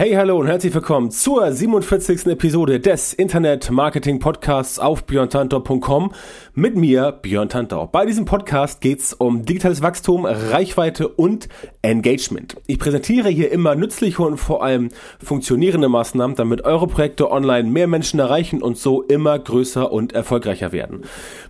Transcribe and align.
Hey, 0.00 0.12
hallo 0.12 0.38
und 0.38 0.46
herzlich 0.46 0.72
willkommen 0.72 1.10
zur 1.10 1.52
47. 1.52 2.28
Episode 2.28 2.80
des 2.80 3.12
Internet 3.12 3.70
Marketing 3.70 4.18
Podcasts 4.18 4.78
auf 4.78 5.04
björntantor.com 5.04 6.14
mit 6.54 6.74
mir, 6.74 7.12
Björn 7.12 7.50
Tantau. 7.50 7.86
Bei 7.86 8.06
diesem 8.06 8.24
Podcast 8.24 8.80
geht's 8.80 9.12
um 9.12 9.44
digitales 9.44 9.82
Wachstum, 9.82 10.24
Reichweite 10.24 11.06
und 11.06 11.50
Engagement. 11.82 12.56
Ich 12.66 12.78
präsentiere 12.78 13.28
hier 13.28 13.52
immer 13.52 13.74
nützliche 13.74 14.22
und 14.22 14.38
vor 14.38 14.64
allem 14.64 14.88
funktionierende 15.22 15.90
Maßnahmen, 15.90 16.34
damit 16.34 16.64
eure 16.64 16.86
Projekte 16.86 17.30
online 17.30 17.68
mehr 17.68 17.86
Menschen 17.86 18.20
erreichen 18.20 18.62
und 18.62 18.78
so 18.78 19.02
immer 19.02 19.38
größer 19.38 19.92
und 19.92 20.14
erfolgreicher 20.14 20.72
werden. 20.72 21.02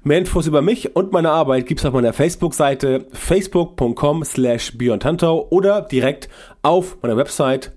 Mehr 0.02 0.18
Infos 0.18 0.48
über 0.48 0.60
mich 0.60 0.96
und 0.96 1.12
meine 1.12 1.30
Arbeit 1.30 1.66
gibt's 1.66 1.84
auf 1.84 1.94
meiner 1.94 2.12
Facebook-Seite 2.12 3.06
facebook.com 3.12 4.24
slash 4.24 4.76
Björn 4.76 4.98
Tantau 4.98 5.46
oder 5.50 5.82
direkt 5.82 6.28
auf 6.62 6.98
meiner 7.00 7.16
Website 7.16 7.72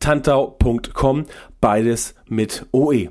björntantau.com, 0.00 1.26
beides 1.60 2.14
mit 2.28 2.66
OE. 2.72 3.08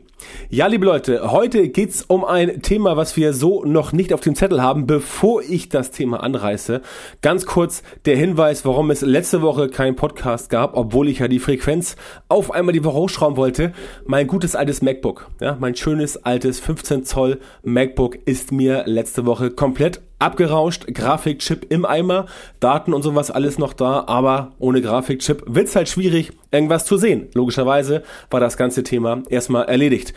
Ja, 0.50 0.66
liebe 0.68 0.86
Leute, 0.86 1.32
heute 1.32 1.70
geht's 1.70 2.02
um 2.02 2.26
ein 2.26 2.62
Thema, 2.62 2.98
was 2.98 3.16
wir 3.18 3.34
so 3.34 3.64
noch 3.66 3.92
nicht 3.92 4.14
auf 4.14 4.22
dem 4.22 4.36
Zettel 4.36 4.64
haben. 4.64 4.88
Bevor 4.88 5.44
ich 5.44 5.70
das 5.70 5.92
Thema 5.92 6.24
anreiße, 6.24 6.82
ganz 7.22 7.46
kurz 7.46 7.84
der 8.06 8.18
Hinweis, 8.18 8.66
warum 8.66 8.90
es 8.90 9.02
letzte 9.02 9.42
Woche 9.42 9.70
keinen 9.70 9.96
Podcast 9.96 10.50
gab, 10.50 10.76
obwohl 10.76 11.08
ich 11.08 11.20
ja 11.20 11.28
die 11.28 11.40
Frequenz 11.40 11.98
auf 12.30 12.52
einmal 12.52 12.74
die 12.74 12.84
Woche 12.84 12.98
hochschrauben 12.98 13.38
wollte. 13.38 13.74
Mein 14.06 14.28
gutes 14.28 14.56
altes 14.56 14.82
MacBook, 14.82 15.30
ja, 15.40 15.56
mein 15.60 15.76
schönes 15.76 16.18
altes 16.26 16.60
15 16.60 17.06
Zoll 17.06 17.40
MacBook 17.64 18.18
ist 18.26 18.52
mir 18.52 18.84
letzte 18.88 19.26
Woche 19.26 19.52
komplett 19.52 20.02
abgerauscht, 20.20 20.88
Grafikchip 20.94 21.72
im 21.72 21.86
Eimer, 21.86 22.26
Daten 22.60 22.94
und 22.94 23.04
sowas 23.04 23.32
alles 23.32 23.58
noch 23.58 23.74
da, 23.74 24.06
aber 24.08 24.54
ohne 24.60 24.82
Grafikchip 24.82 25.44
wird's 25.46 25.76
halt 25.76 25.90
schwierig, 25.90 26.32
irgendwas 26.52 26.86
zu 26.86 26.98
sehen. 26.98 27.30
Logischerweise 27.34 28.04
war 28.30 28.40
das 28.40 28.58
ganze 28.58 28.84
Thema 28.84 29.24
erstmal 29.30 29.66
erledigt. 29.66 30.14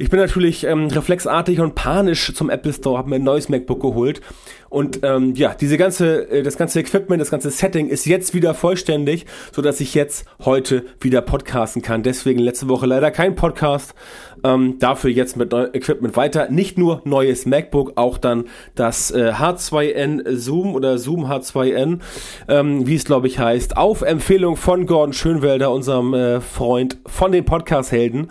Ich 0.00 0.08
bin 0.08 0.18
natürlich 0.18 0.64
ähm, 0.64 0.86
reflexartig 0.86 1.60
und 1.60 1.74
panisch 1.74 2.32
zum 2.34 2.48
Apple 2.48 2.72
Store, 2.72 2.96
habe 2.96 3.10
mir 3.10 3.16
ein 3.16 3.22
neues 3.22 3.50
MacBook 3.50 3.82
geholt 3.82 4.22
und 4.70 5.00
ähm, 5.02 5.34
ja, 5.34 5.52
diese 5.52 5.76
ganze, 5.76 6.30
äh, 6.30 6.42
das 6.42 6.56
ganze 6.56 6.80
Equipment, 6.80 7.20
das 7.20 7.30
ganze 7.30 7.50
Setting 7.50 7.88
ist 7.88 8.06
jetzt 8.06 8.32
wieder 8.32 8.54
vollständig, 8.54 9.26
so 9.52 9.60
dass 9.60 9.78
ich 9.78 9.94
jetzt 9.94 10.24
heute 10.42 10.86
wieder 11.00 11.20
podcasten 11.20 11.82
kann. 11.82 12.02
Deswegen 12.02 12.38
letzte 12.38 12.70
Woche 12.70 12.86
leider 12.86 13.10
kein 13.10 13.34
Podcast. 13.34 13.94
Ähm, 14.42 14.78
dafür 14.78 15.10
jetzt 15.10 15.36
mit 15.36 15.52
neuem 15.52 15.74
Equipment 15.74 16.16
weiter. 16.16 16.50
Nicht 16.50 16.78
nur 16.78 17.02
neues 17.04 17.44
MacBook, 17.44 17.92
auch 17.96 18.16
dann 18.16 18.44
das 18.74 19.10
äh, 19.10 19.32
H2N 19.32 20.34
Zoom 20.34 20.74
oder 20.74 20.96
Zoom 20.96 21.26
H2N, 21.26 21.98
ähm, 22.48 22.86
wie 22.86 22.94
es 22.94 23.04
glaube 23.04 23.26
ich 23.26 23.38
heißt, 23.38 23.76
auf 23.76 24.00
Empfehlung 24.00 24.56
von 24.56 24.86
Gordon 24.86 25.12
Schönwelder, 25.12 25.70
unserem 25.70 26.14
äh, 26.14 26.40
Freund 26.40 26.96
von 27.04 27.32
den 27.32 27.44
Podcast-Helden. 27.44 28.30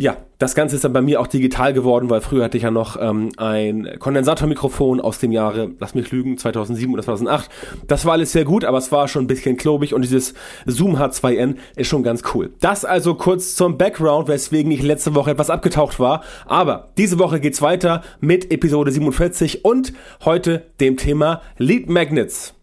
Ja, 0.00 0.16
das 0.38 0.54
Ganze 0.54 0.76
ist 0.76 0.84
dann 0.86 0.94
bei 0.94 1.02
mir 1.02 1.20
auch 1.20 1.26
digital 1.26 1.74
geworden, 1.74 2.08
weil 2.08 2.22
früher 2.22 2.44
hatte 2.44 2.56
ich 2.56 2.62
ja 2.62 2.70
noch 2.70 2.96
ähm, 2.98 3.32
ein 3.36 3.86
Kondensatormikrofon 3.98 4.98
aus 4.98 5.18
dem 5.18 5.30
Jahre, 5.30 5.72
lass 5.78 5.94
mich 5.94 6.10
lügen, 6.10 6.38
2007 6.38 6.94
oder 6.94 7.02
2008. 7.02 7.50
Das 7.86 8.06
war 8.06 8.14
alles 8.14 8.32
sehr 8.32 8.46
gut, 8.46 8.64
aber 8.64 8.78
es 8.78 8.90
war 8.92 9.08
schon 9.08 9.24
ein 9.24 9.26
bisschen 9.26 9.58
klobig 9.58 9.92
und 9.92 10.00
dieses 10.00 10.32
Zoom 10.64 10.96
H2N 10.96 11.56
ist 11.76 11.88
schon 11.88 12.02
ganz 12.02 12.22
cool. 12.32 12.50
Das 12.60 12.86
also 12.86 13.14
kurz 13.14 13.56
zum 13.56 13.76
Background, 13.76 14.26
weswegen 14.28 14.72
ich 14.72 14.82
letzte 14.82 15.14
Woche 15.14 15.32
etwas 15.32 15.50
abgetaucht 15.50 16.00
war. 16.00 16.22
Aber 16.46 16.92
diese 16.96 17.18
Woche 17.18 17.38
geht's 17.38 17.60
weiter 17.60 18.00
mit 18.20 18.50
Episode 18.50 18.92
47 18.92 19.66
und 19.66 19.92
heute 20.24 20.62
dem 20.80 20.96
Thema 20.96 21.42
Lead 21.58 21.90
Magnets. 21.90 22.54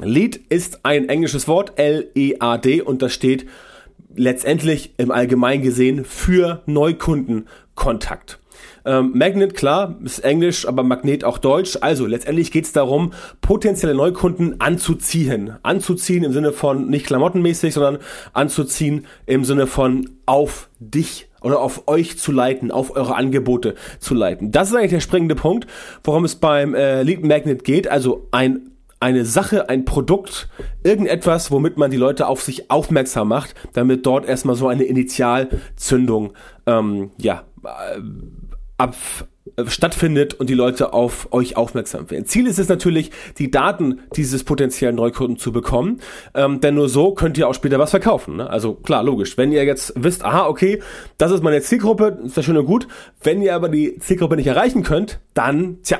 Lead 0.00 0.34
ist 0.48 0.84
ein 0.84 1.08
englisches 1.08 1.46
Wort, 1.46 1.74
L-E-A-D, 1.76 2.82
und 2.82 3.00
das 3.00 3.12
steht 3.12 3.46
letztendlich 4.16 4.94
im 4.96 5.10
Allgemeinen 5.10 5.62
gesehen 5.62 6.04
für 6.04 6.62
Neukundenkontakt. 6.66 8.38
Ähm, 8.86 9.12
Magnet, 9.14 9.54
klar, 9.54 9.96
ist 10.04 10.20
Englisch, 10.20 10.66
aber 10.66 10.82
Magnet 10.82 11.24
auch 11.24 11.38
Deutsch. 11.38 11.78
Also 11.80 12.06
letztendlich 12.06 12.52
geht 12.52 12.64
es 12.66 12.72
darum, 12.72 13.12
potenzielle 13.40 13.94
Neukunden 13.94 14.60
anzuziehen. 14.60 15.54
Anzuziehen 15.62 16.24
im 16.24 16.32
Sinne 16.32 16.52
von 16.52 16.88
nicht 16.88 17.06
klamottenmäßig, 17.06 17.74
sondern 17.74 17.98
anzuziehen 18.32 19.06
im 19.26 19.44
Sinne 19.44 19.66
von 19.66 20.10
auf 20.26 20.68
dich 20.78 21.28
oder 21.40 21.60
auf 21.60 21.88
euch 21.88 22.18
zu 22.18 22.32
leiten, 22.32 22.70
auf 22.70 22.94
eure 22.96 23.14
Angebote 23.16 23.74
zu 24.00 24.14
leiten. 24.14 24.50
Das 24.50 24.70
ist 24.70 24.76
eigentlich 24.76 24.92
der 24.92 25.00
springende 25.00 25.34
Punkt, 25.34 25.66
worum 26.02 26.24
es 26.24 26.36
beim 26.36 26.74
äh, 26.74 27.02
Lead 27.02 27.24
Magnet 27.24 27.64
geht. 27.64 27.88
Also 27.88 28.28
ein 28.32 28.70
eine 29.00 29.24
Sache, 29.24 29.68
ein 29.68 29.84
Produkt, 29.84 30.48
irgendetwas, 30.82 31.50
womit 31.50 31.76
man 31.76 31.90
die 31.90 31.96
Leute 31.96 32.26
auf 32.26 32.42
sich 32.42 32.70
aufmerksam 32.70 33.28
macht, 33.28 33.54
damit 33.72 34.06
dort 34.06 34.26
erstmal 34.26 34.56
so 34.56 34.68
eine 34.68 34.84
Initialzündung 34.84 36.32
ähm, 36.66 37.10
ja, 37.18 37.44
äh, 37.64 38.00
ab, 38.78 38.94
äh, 39.56 39.66
stattfindet 39.66 40.34
und 40.34 40.48
die 40.48 40.54
Leute 40.54 40.92
auf 40.92 41.28
euch 41.32 41.56
aufmerksam 41.56 42.10
werden. 42.10 42.24
Ziel 42.24 42.46
ist 42.46 42.58
es 42.58 42.68
natürlich, 42.68 43.10
die 43.38 43.50
Daten 43.50 44.00
dieses 44.16 44.42
potenziellen 44.42 44.96
Neukunden 44.96 45.36
zu 45.36 45.52
bekommen, 45.52 46.00
ähm, 46.34 46.60
denn 46.60 46.74
nur 46.74 46.88
so 46.88 47.12
könnt 47.12 47.36
ihr 47.36 47.48
auch 47.48 47.54
später 47.54 47.78
was 47.78 47.90
verkaufen. 47.90 48.36
Ne? 48.36 48.48
Also 48.48 48.74
klar, 48.74 49.04
logisch. 49.04 49.36
Wenn 49.36 49.52
ihr 49.52 49.64
jetzt 49.64 49.92
wisst, 49.96 50.24
aha, 50.24 50.46
okay, 50.46 50.82
das 51.18 51.30
ist 51.30 51.42
meine 51.42 51.60
Zielgruppe, 51.60 52.18
ist 52.24 52.36
ja 52.36 52.42
schön 52.42 52.56
und 52.56 52.66
gut. 52.66 52.88
Wenn 53.22 53.42
ihr 53.42 53.54
aber 53.54 53.68
die 53.68 53.98
Zielgruppe 53.98 54.36
nicht 54.36 54.46
erreichen 54.46 54.82
könnt, 54.82 55.20
dann, 55.34 55.82
tja, 55.82 55.98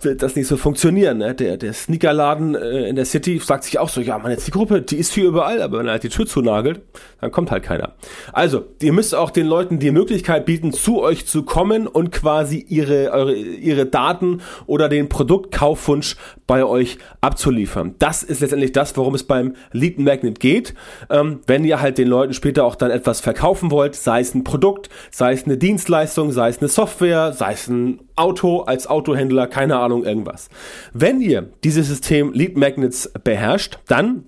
wird 0.00 0.22
das 0.22 0.36
nicht 0.36 0.46
so 0.46 0.56
funktionieren. 0.56 1.18
Ne? 1.18 1.34
Der, 1.34 1.56
der 1.56 1.72
Sneakerladen 1.72 2.54
äh, 2.54 2.88
in 2.88 2.96
der 2.96 3.04
City 3.04 3.38
sagt 3.38 3.64
sich 3.64 3.78
auch 3.78 3.88
so, 3.88 4.00
ja, 4.00 4.18
meine 4.18 4.36
Zielgruppe, 4.38 4.82
die 4.82 4.96
ist 4.96 5.12
hier 5.12 5.24
überall, 5.24 5.60
aber 5.62 5.78
wenn 5.78 5.86
er 5.86 5.92
halt 5.92 6.02
die 6.02 6.08
Tür 6.08 6.26
zunagelt, 6.26 6.80
dann 7.20 7.30
kommt 7.30 7.50
halt 7.50 7.62
keiner. 7.62 7.94
Also, 8.32 8.64
ihr 8.80 8.92
müsst 8.92 9.14
auch 9.14 9.30
den 9.30 9.46
Leuten 9.46 9.78
die 9.78 9.90
Möglichkeit 9.90 10.46
bieten, 10.46 10.72
zu 10.72 11.00
euch 11.02 11.26
zu 11.26 11.42
kommen 11.42 11.86
und 11.86 12.12
quasi 12.12 12.64
ihre, 12.68 13.10
eure, 13.12 13.34
ihre 13.34 13.86
Daten 13.86 14.40
oder 14.66 14.88
den 14.88 15.08
Produktkaufwunsch 15.08 16.16
bei 16.46 16.64
euch 16.64 16.98
abzuliefern. 17.20 17.94
Das 17.98 18.22
ist 18.22 18.40
letztendlich 18.40 18.72
das, 18.72 18.96
worum 18.96 19.14
es 19.14 19.24
beim 19.24 19.54
Lead 19.72 19.98
Magnet 19.98 20.40
geht. 20.40 20.74
Ähm, 21.10 21.40
wenn 21.46 21.64
ihr 21.64 21.80
halt 21.80 21.98
den 21.98 22.08
Leuten 22.08 22.32
später 22.32 22.64
auch 22.64 22.74
dann 22.74 22.90
etwas 22.90 23.20
verkaufen 23.20 23.70
wollt, 23.70 23.94
sei 23.94 24.20
es 24.20 24.34
ein 24.34 24.44
Produkt, 24.44 24.88
sei 25.10 25.32
es 25.32 25.44
eine 25.44 25.58
Dienstleistung, 25.58 26.32
sei 26.32 26.48
es 26.48 26.58
eine 26.58 26.68
Software, 26.68 27.32
sei 27.32 27.52
es 27.52 27.68
ein 27.68 28.00
Auto 28.20 28.60
als 28.60 28.86
Autohändler, 28.86 29.46
keine 29.46 29.78
Ahnung, 29.78 30.04
irgendwas. 30.04 30.48
Wenn 30.92 31.20
ihr 31.20 31.50
dieses 31.64 31.88
System 31.88 32.32
Lead 32.32 32.56
Magnets 32.56 33.10
beherrscht, 33.24 33.78
dann 33.88 34.26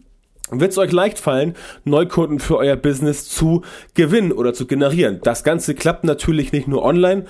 wird 0.51 0.73
es 0.73 0.79
euch 0.79 0.93
leicht 0.93 1.19
fallen, 1.19 1.55
Neukunden 1.85 2.39
für 2.39 2.57
euer 2.57 2.77
Business 2.77 3.29
zu 3.29 3.63
gewinnen 3.95 4.33
oder 4.33 4.53
zu 4.53 4.67
generieren. 4.67 5.21
Das 5.23 5.45
Ganze 5.45 5.75
klappt 5.75 6.05
natürlich 6.05 6.53
nicht 6.53 6.69
nur 6.69 6.83
online, 6.83 7.25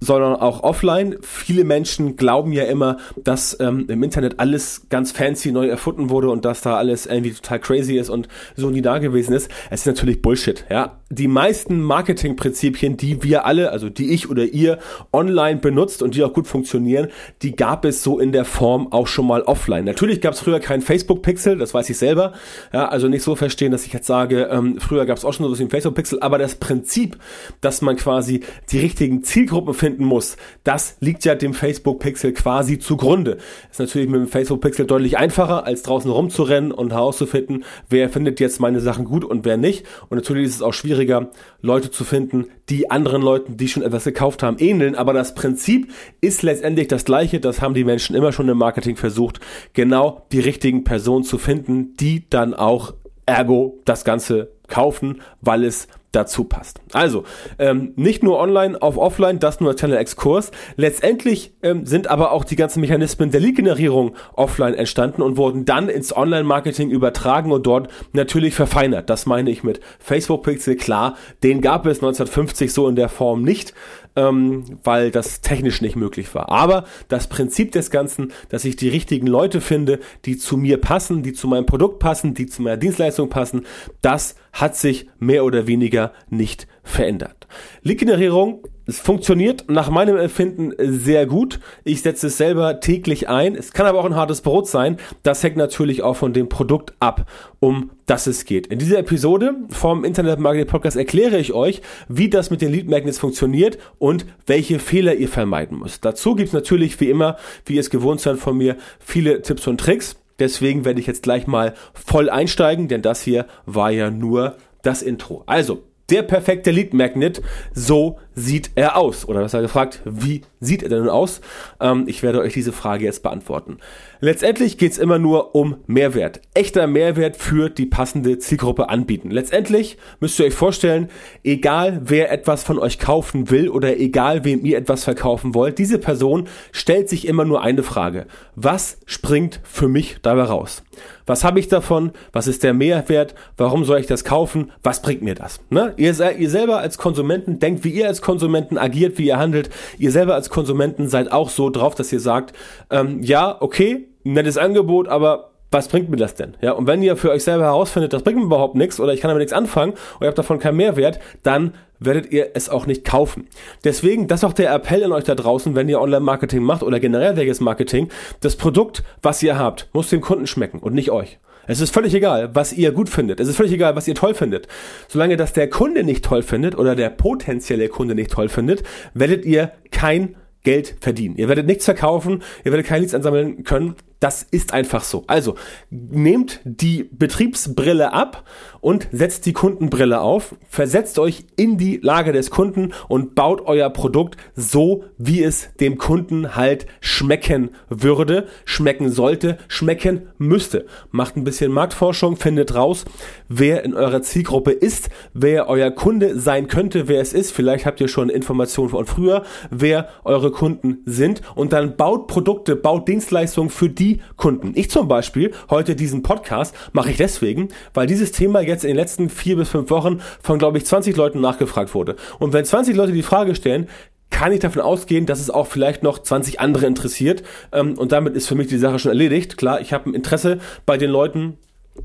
sondern 0.00 0.36
auch 0.36 0.62
offline. 0.62 1.16
Viele 1.22 1.64
Menschen 1.64 2.16
glauben 2.16 2.52
ja 2.52 2.64
immer, 2.64 2.98
dass 3.16 3.58
ähm, 3.60 3.86
im 3.88 4.02
Internet 4.02 4.38
alles 4.38 4.82
ganz 4.88 5.12
fancy 5.12 5.52
neu 5.52 5.68
erfunden 5.68 6.10
wurde 6.10 6.30
und 6.30 6.44
dass 6.44 6.60
da 6.60 6.76
alles 6.76 7.06
irgendwie 7.06 7.32
total 7.32 7.60
crazy 7.60 7.96
ist 7.96 8.10
und 8.10 8.28
so 8.56 8.70
nie 8.70 8.82
da 8.82 8.98
gewesen 8.98 9.34
ist. 9.34 9.50
Es 9.70 9.80
ist 9.80 9.86
natürlich 9.86 10.22
Bullshit, 10.22 10.64
ja. 10.70 10.98
Die 11.10 11.28
meisten 11.28 11.80
Marketingprinzipien, 11.80 12.98
die 12.98 13.22
wir 13.22 13.46
alle, 13.46 13.72
also 13.72 13.88
die 13.88 14.12
ich 14.12 14.28
oder 14.28 14.44
ihr 14.44 14.78
online 15.10 15.58
benutzt 15.58 16.02
und 16.02 16.14
die 16.14 16.22
auch 16.22 16.34
gut 16.34 16.46
funktionieren, 16.46 17.08
die 17.40 17.56
gab 17.56 17.86
es 17.86 18.02
so 18.02 18.18
in 18.18 18.30
der 18.30 18.44
Form 18.44 18.92
auch 18.92 19.06
schon 19.06 19.26
mal 19.26 19.40
offline. 19.42 19.86
Natürlich 19.86 20.20
gab 20.20 20.34
es 20.34 20.40
früher 20.40 20.60
kein 20.60 20.82
Facebook-Pixel, 20.82 21.56
das 21.56 21.72
weiß 21.72 21.88
ich 21.88 21.96
selber. 21.96 22.34
Ja, 22.74 22.88
also 22.88 23.08
nicht 23.08 23.22
so 23.22 23.36
verstehen, 23.36 23.72
dass 23.72 23.86
ich 23.86 23.94
jetzt 23.94 24.06
sage, 24.06 24.48
ähm, 24.50 24.78
früher 24.80 25.06
gab 25.06 25.16
es 25.16 25.24
auch 25.24 25.32
schon 25.32 25.54
so 25.54 25.62
ein 25.62 25.70
Facebook-Pixel, 25.70 26.20
aber 26.20 26.36
das 26.36 26.56
Prinzip, 26.56 27.16
dass 27.62 27.80
man 27.80 27.96
quasi 27.96 28.40
die 28.70 28.78
richtigen 28.78 29.24
Zielgruppen 29.24 29.72
findet, 29.72 29.87
finden 29.88 30.04
muss. 30.04 30.36
Das 30.64 30.96
liegt 31.00 31.24
ja 31.24 31.34
dem 31.34 31.54
Facebook 31.54 32.00
Pixel 32.00 32.32
quasi 32.32 32.78
zugrunde. 32.78 33.38
Ist 33.70 33.80
natürlich 33.80 34.08
mit 34.08 34.20
dem 34.20 34.28
Facebook 34.28 34.60
Pixel 34.60 34.84
deutlich 34.84 35.16
einfacher, 35.16 35.64
als 35.64 35.82
draußen 35.82 36.10
rumzurennen 36.10 36.72
und 36.72 36.92
herauszufinden, 36.92 37.64
wer 37.88 38.10
findet 38.10 38.38
jetzt 38.38 38.60
meine 38.60 38.80
Sachen 38.80 39.06
gut 39.06 39.24
und 39.24 39.46
wer 39.46 39.56
nicht. 39.56 39.86
Und 40.10 40.16
natürlich 40.16 40.44
ist 40.44 40.56
es 40.56 40.62
auch 40.62 40.74
schwieriger, 40.74 41.30
Leute 41.62 41.90
zu 41.90 42.04
finden, 42.04 42.48
die 42.68 42.90
anderen 42.90 43.22
Leuten, 43.22 43.56
die 43.56 43.68
schon 43.68 43.82
etwas 43.82 44.04
gekauft 44.04 44.42
haben, 44.42 44.58
ähneln. 44.58 44.94
Aber 44.94 45.14
das 45.14 45.34
Prinzip 45.34 45.90
ist 46.20 46.42
letztendlich 46.42 46.88
das 46.88 47.06
gleiche. 47.06 47.40
Das 47.40 47.62
haben 47.62 47.72
die 47.72 47.84
Menschen 47.84 48.14
immer 48.14 48.32
schon 48.32 48.50
im 48.50 48.58
Marketing 48.58 48.96
versucht, 48.96 49.40
genau 49.72 50.26
die 50.32 50.40
richtigen 50.40 50.84
Personen 50.84 51.24
zu 51.24 51.38
finden, 51.38 51.96
die 51.96 52.28
dann 52.28 52.52
auch 52.52 52.92
ergo 53.24 53.80
das 53.86 54.04
Ganze 54.04 54.52
kaufen, 54.66 55.22
weil 55.40 55.64
es 55.64 55.88
dazu 56.12 56.44
passt. 56.44 56.80
Also, 56.92 57.24
ähm, 57.58 57.92
nicht 57.96 58.22
nur 58.22 58.38
online 58.38 58.80
auf 58.80 58.96
offline, 58.96 59.38
das 59.38 59.60
nur 59.60 59.74
kleiner 59.74 59.98
Exkurs. 59.98 60.50
Letztendlich 60.76 61.52
ähm, 61.62 61.84
sind 61.86 62.08
aber 62.08 62.32
auch 62.32 62.44
die 62.44 62.56
ganzen 62.56 62.80
Mechanismen 62.80 63.30
der 63.30 63.40
Lead-Generierung 63.40 64.14
offline 64.34 64.74
entstanden 64.74 65.22
und 65.22 65.36
wurden 65.36 65.64
dann 65.64 65.88
ins 65.88 66.16
Online-Marketing 66.16 66.90
übertragen 66.90 67.52
und 67.52 67.66
dort 67.66 67.88
natürlich 68.12 68.54
verfeinert. 68.54 69.10
Das 69.10 69.26
meine 69.26 69.50
ich 69.50 69.62
mit 69.62 69.80
Facebook-Pixel. 69.98 70.76
Klar, 70.76 71.16
den 71.42 71.60
gab 71.60 71.86
es 71.86 71.98
1950 71.98 72.72
so 72.72 72.88
in 72.88 72.96
der 72.96 73.08
Form 73.08 73.42
nicht 73.42 73.74
ähm, 74.18 74.64
weil 74.82 75.10
das 75.10 75.40
technisch 75.42 75.80
nicht 75.80 75.94
möglich 75.94 76.34
war. 76.34 76.50
Aber 76.50 76.84
das 77.08 77.28
Prinzip 77.28 77.72
des 77.72 77.90
Ganzen, 77.90 78.32
dass 78.48 78.64
ich 78.64 78.74
die 78.74 78.88
richtigen 78.88 79.28
Leute 79.28 79.60
finde, 79.60 80.00
die 80.24 80.36
zu 80.36 80.56
mir 80.56 80.80
passen, 80.80 81.22
die 81.22 81.32
zu 81.32 81.46
meinem 81.46 81.66
Produkt 81.66 82.00
passen, 82.00 82.34
die 82.34 82.46
zu 82.46 82.62
meiner 82.62 82.76
Dienstleistung 82.76 83.28
passen, 83.28 83.64
das 84.02 84.34
hat 84.60 84.76
sich 84.76 85.08
mehr 85.18 85.44
oder 85.44 85.66
weniger 85.66 86.12
nicht 86.28 86.66
verändert. 86.82 87.46
Lead-Generierung 87.82 88.62
funktioniert 88.88 89.64
nach 89.68 89.90
meinem 89.90 90.16
Empfinden 90.16 90.72
sehr 90.78 91.26
gut. 91.26 91.60
Ich 91.84 92.00
setze 92.02 92.28
es 92.28 92.38
selber 92.38 92.80
täglich 92.80 93.28
ein. 93.28 93.54
Es 93.54 93.72
kann 93.72 93.86
aber 93.86 93.98
auch 94.00 94.06
ein 94.06 94.16
hartes 94.16 94.40
Brot 94.40 94.66
sein. 94.66 94.96
Das 95.22 95.42
hängt 95.42 95.56
natürlich 95.56 96.02
auch 96.02 96.16
von 96.16 96.32
dem 96.32 96.48
Produkt 96.48 96.94
ab, 96.98 97.28
um 97.60 97.90
das 98.06 98.26
es 98.26 98.46
geht. 98.46 98.66
In 98.68 98.78
dieser 98.78 98.98
Episode 98.98 99.54
vom 99.68 100.04
Internet 100.04 100.38
Marketing 100.38 100.68
Podcast 100.68 100.96
erkläre 100.96 101.38
ich 101.38 101.52
euch, 101.52 101.82
wie 102.08 102.30
das 102.30 102.50
mit 102.50 102.62
den 102.62 102.72
Lead 102.72 102.88
Magnets 102.88 103.18
funktioniert 103.18 103.78
und 103.98 104.24
welche 104.46 104.78
Fehler 104.78 105.14
ihr 105.14 105.28
vermeiden 105.28 105.78
müsst. 105.78 106.04
Dazu 106.04 106.34
gibt 106.34 106.48
es 106.48 106.54
natürlich 106.54 106.98
wie 107.00 107.10
immer, 107.10 107.36
wie 107.66 107.74
ihr 107.74 107.80
es 107.80 107.90
gewohnt 107.90 108.20
seid 108.20 108.38
von 108.38 108.56
mir, 108.56 108.76
viele 108.98 109.42
Tipps 109.42 109.66
und 109.66 109.78
Tricks. 109.78 110.17
Deswegen 110.38 110.84
werde 110.84 111.00
ich 111.00 111.06
jetzt 111.06 111.22
gleich 111.22 111.46
mal 111.46 111.74
voll 111.94 112.30
einsteigen, 112.30 112.88
denn 112.88 113.02
das 113.02 113.22
hier 113.22 113.46
war 113.66 113.90
ja 113.90 114.10
nur 114.10 114.56
das 114.82 115.02
Intro. 115.02 115.42
Also, 115.46 115.82
der 116.10 116.22
perfekte 116.22 116.70
Lead 116.70 116.94
Magnet, 116.94 117.42
so 117.74 118.18
sieht 118.38 118.70
er 118.76 118.96
aus? 118.96 119.28
Oder 119.28 119.42
was 119.42 119.54
er 119.54 119.62
gefragt, 119.62 120.00
wie 120.04 120.42
sieht 120.60 120.82
er 120.82 120.88
denn 120.88 121.08
aus? 121.08 121.40
Ähm, 121.80 122.04
ich 122.06 122.22
werde 122.22 122.40
euch 122.40 122.52
diese 122.52 122.72
Frage 122.72 123.04
jetzt 123.04 123.22
beantworten. 123.22 123.78
Letztendlich 124.20 124.78
geht 124.78 124.92
es 124.92 124.98
immer 124.98 125.18
nur 125.18 125.54
um 125.54 125.76
Mehrwert. 125.86 126.40
Echter 126.54 126.86
Mehrwert 126.86 127.36
für 127.36 127.68
die 127.68 127.86
passende 127.86 128.38
Zielgruppe 128.38 128.88
anbieten. 128.88 129.30
Letztendlich 129.30 129.98
müsst 130.20 130.38
ihr 130.38 130.46
euch 130.46 130.54
vorstellen, 130.54 131.08
egal 131.44 132.00
wer 132.04 132.32
etwas 132.32 132.64
von 132.64 132.78
euch 132.78 132.98
kaufen 132.98 133.50
will 133.50 133.68
oder 133.68 133.96
egal 133.96 134.44
wem 134.44 134.64
ihr 134.64 134.78
etwas 134.78 135.04
verkaufen 135.04 135.54
wollt, 135.54 135.78
diese 135.78 135.98
Person 135.98 136.48
stellt 136.72 137.08
sich 137.08 137.26
immer 137.26 137.44
nur 137.44 137.62
eine 137.62 137.82
Frage. 137.82 138.26
Was 138.54 138.98
springt 139.06 139.60
für 139.64 139.88
mich 139.88 140.16
dabei 140.22 140.42
raus? 140.42 140.82
Was 141.26 141.44
habe 141.44 141.60
ich 141.60 141.68
davon? 141.68 142.12
Was 142.32 142.46
ist 142.46 142.62
der 142.62 142.74
Mehrwert? 142.74 143.34
Warum 143.56 143.84
soll 143.84 144.00
ich 144.00 144.06
das 144.06 144.24
kaufen? 144.24 144.72
Was 144.82 145.02
bringt 145.02 145.22
mir 145.22 145.34
das? 145.34 145.60
Ne? 145.70 145.92
Ihr, 145.96 146.14
ihr 146.38 146.50
selber 146.50 146.78
als 146.78 146.98
Konsumenten 146.98 147.58
denkt, 147.58 147.84
wie 147.84 147.90
ihr 147.90 148.08
als 148.08 148.22
Konsumenten 148.28 148.76
agiert, 148.76 149.16
wie 149.16 149.28
ihr 149.28 149.38
handelt. 149.38 149.70
Ihr 149.96 150.12
selber 150.12 150.34
als 150.34 150.50
Konsumenten 150.50 151.08
seid 151.08 151.32
auch 151.32 151.48
so 151.48 151.70
drauf, 151.70 151.94
dass 151.94 152.12
ihr 152.12 152.20
sagt, 152.20 152.54
ähm, 152.90 153.22
ja, 153.22 153.56
okay, 153.60 154.06
nettes 154.22 154.58
Angebot, 154.58 155.08
aber 155.08 155.52
was 155.70 155.88
bringt 155.88 156.10
mir 156.10 156.18
das 156.18 156.34
denn? 156.34 156.54
Ja, 156.60 156.72
und 156.72 156.86
wenn 156.86 157.02
ihr 157.02 157.16
für 157.16 157.30
euch 157.30 157.42
selber 157.42 157.64
herausfindet, 157.64 158.12
das 158.12 158.22
bringt 158.22 158.36
mir 158.38 158.44
überhaupt 158.44 158.74
nichts 158.74 159.00
oder 159.00 159.14
ich 159.14 159.22
kann 159.22 159.30
damit 159.30 159.40
nichts 159.40 159.54
anfangen 159.54 159.92
und 159.92 160.20
ihr 160.20 160.26
habt 160.26 160.36
davon 160.36 160.58
keinen 160.58 160.76
Mehrwert, 160.76 161.20
dann 161.42 161.72
werdet 162.00 162.30
ihr 162.30 162.50
es 162.52 162.68
auch 162.68 162.84
nicht 162.84 163.02
kaufen. 163.02 163.48
Deswegen, 163.82 164.28
das 164.28 164.40
ist 164.40 164.44
auch 164.44 164.52
der 164.52 164.74
Appell 164.74 165.02
an 165.04 165.12
euch 165.12 165.24
da 165.24 165.34
draußen, 165.34 165.74
wenn 165.74 165.88
ihr 165.88 166.02
Online-Marketing 166.02 166.62
macht 166.62 166.82
oder 166.82 167.00
generell 167.00 167.34
welches 167.38 167.60
Marketing, 167.60 168.10
das 168.40 168.56
Produkt, 168.56 169.04
was 169.22 169.42
ihr 169.42 169.58
habt, 169.58 169.88
muss 169.94 170.10
dem 170.10 170.20
Kunden 170.20 170.46
schmecken 170.46 170.80
und 170.80 170.92
nicht 170.92 171.10
euch. 171.10 171.38
Es 171.68 171.80
ist 171.80 171.92
völlig 171.92 172.14
egal, 172.14 172.54
was 172.54 172.72
ihr 172.72 172.92
gut 172.92 173.10
findet. 173.10 173.40
Es 173.40 173.46
ist 173.46 173.56
völlig 173.56 173.72
egal, 173.72 173.94
was 173.94 174.08
ihr 174.08 174.14
toll 174.14 174.34
findet. 174.34 174.66
Solange 175.06 175.36
das 175.36 175.52
der 175.52 175.68
Kunde 175.68 176.02
nicht 176.02 176.24
toll 176.24 176.42
findet 176.42 176.74
oder 176.76 176.96
der 176.96 177.10
potenzielle 177.10 177.88
Kunde 177.88 178.14
nicht 178.14 178.32
toll 178.32 178.48
findet, 178.48 178.82
werdet 179.12 179.44
ihr 179.44 179.72
kein 179.90 180.34
Geld 180.64 180.96
verdienen. 181.00 181.36
Ihr 181.36 181.48
werdet 181.48 181.66
nichts 181.66 181.84
verkaufen, 181.84 182.42
ihr 182.64 182.72
werdet 182.72 182.86
kein 182.86 183.02
Leads 183.02 183.14
ansammeln 183.14 183.64
können, 183.64 183.94
das 184.20 184.42
ist 184.42 184.72
einfach 184.72 185.04
so. 185.04 185.24
Also 185.28 185.54
nehmt 185.90 186.60
die 186.64 187.08
Betriebsbrille 187.12 188.12
ab 188.12 188.44
und 188.80 189.08
setzt 189.12 189.46
die 189.46 189.52
Kundenbrille 189.52 190.20
auf, 190.20 190.56
versetzt 190.68 191.18
euch 191.18 191.44
in 191.56 191.78
die 191.78 191.98
Lage 192.02 192.32
des 192.32 192.50
Kunden 192.50 192.92
und 193.08 193.34
baut 193.34 193.62
euer 193.66 193.90
Produkt 193.90 194.36
so, 194.56 195.04
wie 195.18 195.42
es 195.42 195.74
dem 195.80 195.98
Kunden 195.98 196.56
halt 196.56 196.86
schmecken 197.00 197.70
würde, 197.88 198.48
schmecken 198.64 199.10
sollte, 199.10 199.58
schmecken 199.68 200.28
müsste. 200.38 200.86
Macht 201.10 201.36
ein 201.36 201.44
bisschen 201.44 201.72
Marktforschung, 201.72 202.36
findet 202.36 202.74
raus, 202.74 203.04
wer 203.48 203.84
in 203.84 203.94
eurer 203.94 204.22
Zielgruppe 204.22 204.72
ist, 204.72 205.10
wer 205.32 205.68
euer 205.68 205.90
Kunde 205.90 206.38
sein 206.38 206.66
könnte, 206.66 207.08
wer 207.08 207.20
es 207.20 207.32
ist. 207.32 207.52
Vielleicht 207.52 207.86
habt 207.86 208.00
ihr 208.00 208.08
schon 208.08 208.30
Informationen 208.30 208.90
von 208.90 209.06
früher, 209.06 209.44
wer 209.70 210.08
eure 210.24 210.50
Kunden 210.50 210.98
sind 211.04 211.42
und 211.54 211.72
dann 211.72 211.96
baut 211.96 212.26
Produkte, 212.26 212.74
baut 212.74 213.06
Dienstleistungen 213.06 213.70
für 213.70 213.88
die 213.88 214.07
die 214.08 214.20
Kunden. 214.36 214.72
Ich 214.74 214.90
zum 214.90 215.08
Beispiel, 215.08 215.52
heute 215.70 215.94
diesen 215.94 216.22
Podcast, 216.22 216.74
mache 216.92 217.10
ich 217.10 217.16
deswegen, 217.16 217.68
weil 217.94 218.06
dieses 218.06 218.32
Thema 218.32 218.60
jetzt 218.60 218.84
in 218.84 218.88
den 218.88 218.96
letzten 218.96 219.28
vier 219.28 219.56
bis 219.56 219.68
fünf 219.68 219.90
Wochen 219.90 220.20
von, 220.40 220.58
glaube 220.58 220.78
ich, 220.78 220.86
20 220.86 221.16
Leuten 221.16 221.40
nachgefragt 221.40 221.94
wurde. 221.94 222.16
Und 222.38 222.52
wenn 222.52 222.64
20 222.64 222.96
Leute 222.96 223.12
die 223.12 223.22
Frage 223.22 223.54
stellen, 223.54 223.88
kann 224.30 224.52
ich 224.52 224.60
davon 224.60 224.82
ausgehen, 224.82 225.26
dass 225.26 225.40
es 225.40 225.50
auch 225.50 225.66
vielleicht 225.66 226.02
noch 226.02 226.18
20 226.18 226.60
andere 226.60 226.86
interessiert. 226.86 227.42
Ähm, 227.72 227.98
und 227.98 228.12
damit 228.12 228.34
ist 228.34 228.46
für 228.46 228.54
mich 228.54 228.68
die 228.68 228.78
Sache 228.78 228.98
schon 228.98 229.10
erledigt. 229.10 229.56
Klar, 229.56 229.80
ich 229.80 229.92
habe 229.92 230.10
ein 230.10 230.14
Interesse 230.14 230.58
bei 230.86 230.96
den 230.98 231.10
Leuten, 231.10 231.58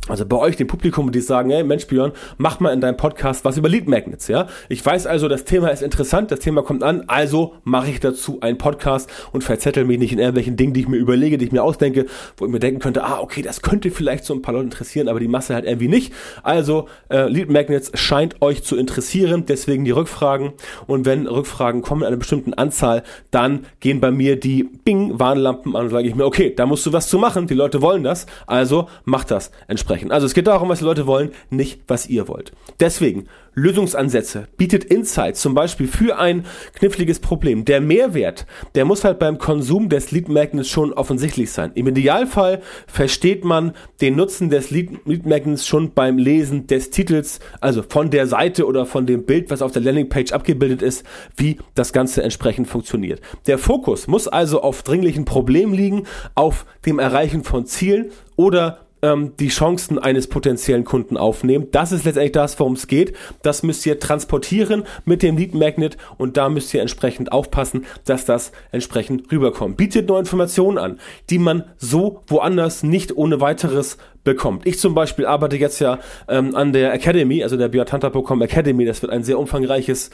also 0.10 0.25
bei 0.25 0.38
euch, 0.38 0.57
dem 0.57 0.68
Publikum, 0.68 1.12
die 1.12 1.22
sagen, 1.22 1.50
hey 1.50 1.63
Mensch 1.63 1.88
Björn, 1.88 2.12
mach 2.38 2.60
mal 2.60 2.74
in 2.74 2.81
deinem 2.81 2.98
Podcast 2.98 3.45
was 3.45 3.57
über 3.57 3.69
Lead 3.69 3.88
Magnets, 3.88 4.28
ja. 4.28 4.48
Ich 4.68 4.86
weiß 4.86 5.07
also, 5.07 5.30
das 5.30 5.45
Thema 5.45 5.69
ist 5.69 5.81
interessant, 5.81 6.30
das 6.30 6.40
Thema 6.40 6.62
kommt 6.62 6.84
an, 6.84 7.06
also 7.07 7.54
mache 7.63 7.90
ich 7.90 8.00
dazu 8.01 8.40
einen 8.42 8.57
Podcast 8.57 9.10
und 9.31 9.44
verzettel 9.44 9.86
mich 9.86 10.00
nicht 10.00 10.12
in 10.12 10.19
irgendwelchen 10.19 10.57
Dingen, 10.57 10.74
die 10.74 10.81
ich 10.81 10.88
mir 10.90 10.98
überlege, 10.98 11.38
die 11.38 11.45
ich 11.45 11.51
mir 11.51 11.63
ausdenke, 11.63 12.07
wo 12.38 12.45
ich 12.45 12.51
mir 12.51 12.60
denken 12.60 12.81
könnte, 12.81 13.04
ah, 13.04 13.19
okay, 13.22 13.42
das 13.42 13.62
könnte 13.62 13.92
vielleicht 13.92 14.25
so 14.25 14.34
ein 14.34 14.42
paar 14.42 14.54
Leute 14.54 14.66
interessieren, 14.66 15.07
aber 15.07 15.22
die 15.22 15.28
Masse 15.30 15.54
halt 15.54 15.66
irgendwie 15.66 15.88
nicht. 15.88 16.12
Also, 16.44 16.89
äh, 17.10 17.30
Lead 17.30 17.50
Magnets 17.50 17.92
scheint 17.94 18.42
euch 18.42 18.63
zu 18.63 18.75
interessieren, 18.75 19.46
deswegen 19.48 19.86
die 19.86 19.92
Rückfragen 19.92 20.51
und 20.86 21.06
wenn 21.06 21.28
Rückfragen 21.28 21.81
kommen 21.81 22.01
in 22.01 22.07
einer 22.07 22.18
bestimmten 22.18 22.54
Anzahl, 22.54 23.04
dann 23.31 23.66
gehen 23.80 24.01
bei 24.01 24.12
mir 24.12 24.38
die 24.38 24.63
Bing-Warnlampen 24.63 25.75
an 25.78 25.86
und 25.86 25.92
sage 25.92 26.07
ich 26.10 26.16
mir, 26.16 26.25
okay, 26.25 26.54
da 26.54 26.66
musst 26.66 26.86
du 26.86 26.92
was 26.92 27.07
zu 27.07 27.18
machen, 27.18 27.48
die 27.48 27.54
Leute 27.54 27.81
wollen 27.81 28.04
das, 28.04 28.25
also 28.48 28.89
mach 29.06 29.24
das 29.24 29.51
entsprechend 29.68 29.83
sprechen. 29.84 30.12
Also 30.12 30.26
es 30.26 30.34
geht 30.34 30.48
darum, 30.48 30.70
was 30.70 30.80
die 30.80 30.86
Leute 30.86 31.06
wollen, 31.08 31.32
nicht 31.50 31.82
was 31.88 32.08
ihr 32.08 32.30
wollt. 32.30 32.54
Deswegen 32.80 33.28
Lösungsansätze, 33.56 34.48
bietet 34.58 34.84
Insights 34.84 35.42
zum 35.42 35.54
Beispiel 35.54 35.88
für 35.88 36.18
ein 36.18 36.46
kniffliges 36.74 37.20
Problem. 37.20 37.66
Der 37.66 37.82
Mehrwert, 37.82 38.48
der 38.74 38.86
muss 38.86 39.04
halt 39.04 39.20
beim 39.20 39.38
Konsum 39.38 39.90
des 39.90 40.12
Lead 40.12 40.28
Magnets 40.28 40.70
schon 40.70 40.92
offensichtlich 40.92 41.52
sein. 41.52 41.72
Im 41.75 41.88
Idealfall 41.88 42.62
versteht 42.88 43.46
man 43.46 43.74
den 44.02 44.16
Nutzen 44.16 44.50
des 44.50 44.72
Lead, 44.72 45.06
Lead 45.06 45.25
Magnets 45.25 45.68
schon 45.68 45.94
beim 45.94 46.18
Lesen 46.18 46.66
des 46.66 46.90
Titels, 46.90 47.40
also 47.62 47.84
von 47.88 48.10
der 48.10 48.25
Seite 48.25 48.66
oder 48.66 48.86
von 48.88 49.06
dem 49.06 49.25
Bild, 49.25 49.52
was 49.52 49.62
auf 49.62 49.72
der 49.72 49.84
Landingpage 49.84 50.32
abgebildet 50.32 50.82
ist, 50.82 51.06
wie 51.38 51.60
das 51.75 51.94
Ganze 51.94 52.24
entsprechend 52.24 52.68
funktioniert. 52.68 53.22
Der 53.46 53.60
Fokus 53.60 54.08
muss 54.08 54.28
also 54.28 54.62
auf 54.62 54.82
dringlichen 54.82 55.25
Problemen 55.25 55.74
liegen, 55.74 56.04
auf 56.34 56.66
dem 56.88 56.98
Erreichen 56.98 57.44
von 57.44 57.68
Zielen 57.68 58.12
oder 58.36 58.83
ähm, 59.03 59.33
die 59.38 59.50
Chancen 59.50 60.00
eines 60.00 60.27
potenziellen 60.27 60.86
Kunden 60.86 61.17
aufnehmen. 61.17 61.67
Das 61.72 61.91
ist 61.91 62.05
letztendlich 62.05 62.31
das, 62.31 62.60
worum 62.60 62.74
es 62.74 62.88
geht. 62.88 63.15
Das 63.43 63.62
müsst 63.62 63.86
ihr 63.86 64.00
transportieren 64.00 64.83
mit 65.05 65.22
dem 65.22 65.38
Lead 65.38 65.53
Magnet 65.53 65.98
und 66.17 66.38
da 66.38 66.50
müsst 66.50 66.74
ihr 66.74 66.81
entsprechend 66.81 67.31
aufpassen, 67.31 67.86
dass 68.05 68.25
das 68.25 68.51
entsprechend 68.72 69.31
rüberkommt. 69.31 69.77
Bietet 69.77 70.07
neue 70.07 70.22
Informationen 70.22 70.77
an, 70.77 71.00
die 71.29 71.38
man 71.38 71.65
so 71.77 72.24
woanders 72.27 72.81
nicht 72.81 73.15
ohne 73.15 73.41
weiteres 73.41 73.98
bekommt. 74.24 74.65
Ich 74.65 74.79
zum 74.79 74.95
Beispiel 74.95 75.25
arbeite 75.25 75.57
jetzt 75.57 75.79
ja 75.79 76.00
ähm, 76.29 76.55
an 76.55 76.72
der 76.72 76.93
Academy, 76.93 77.43
also 77.43 77.57
der 77.57 77.67
Biotantra.com 77.67 78.41
Academy. 78.41 78.86
Das 78.86 79.01
wird 79.01 79.12
ein 79.12 79.24
sehr 79.24 79.38
umfangreiches 79.38 80.10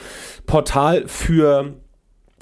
Portal 0.47 1.03
für 1.07 1.75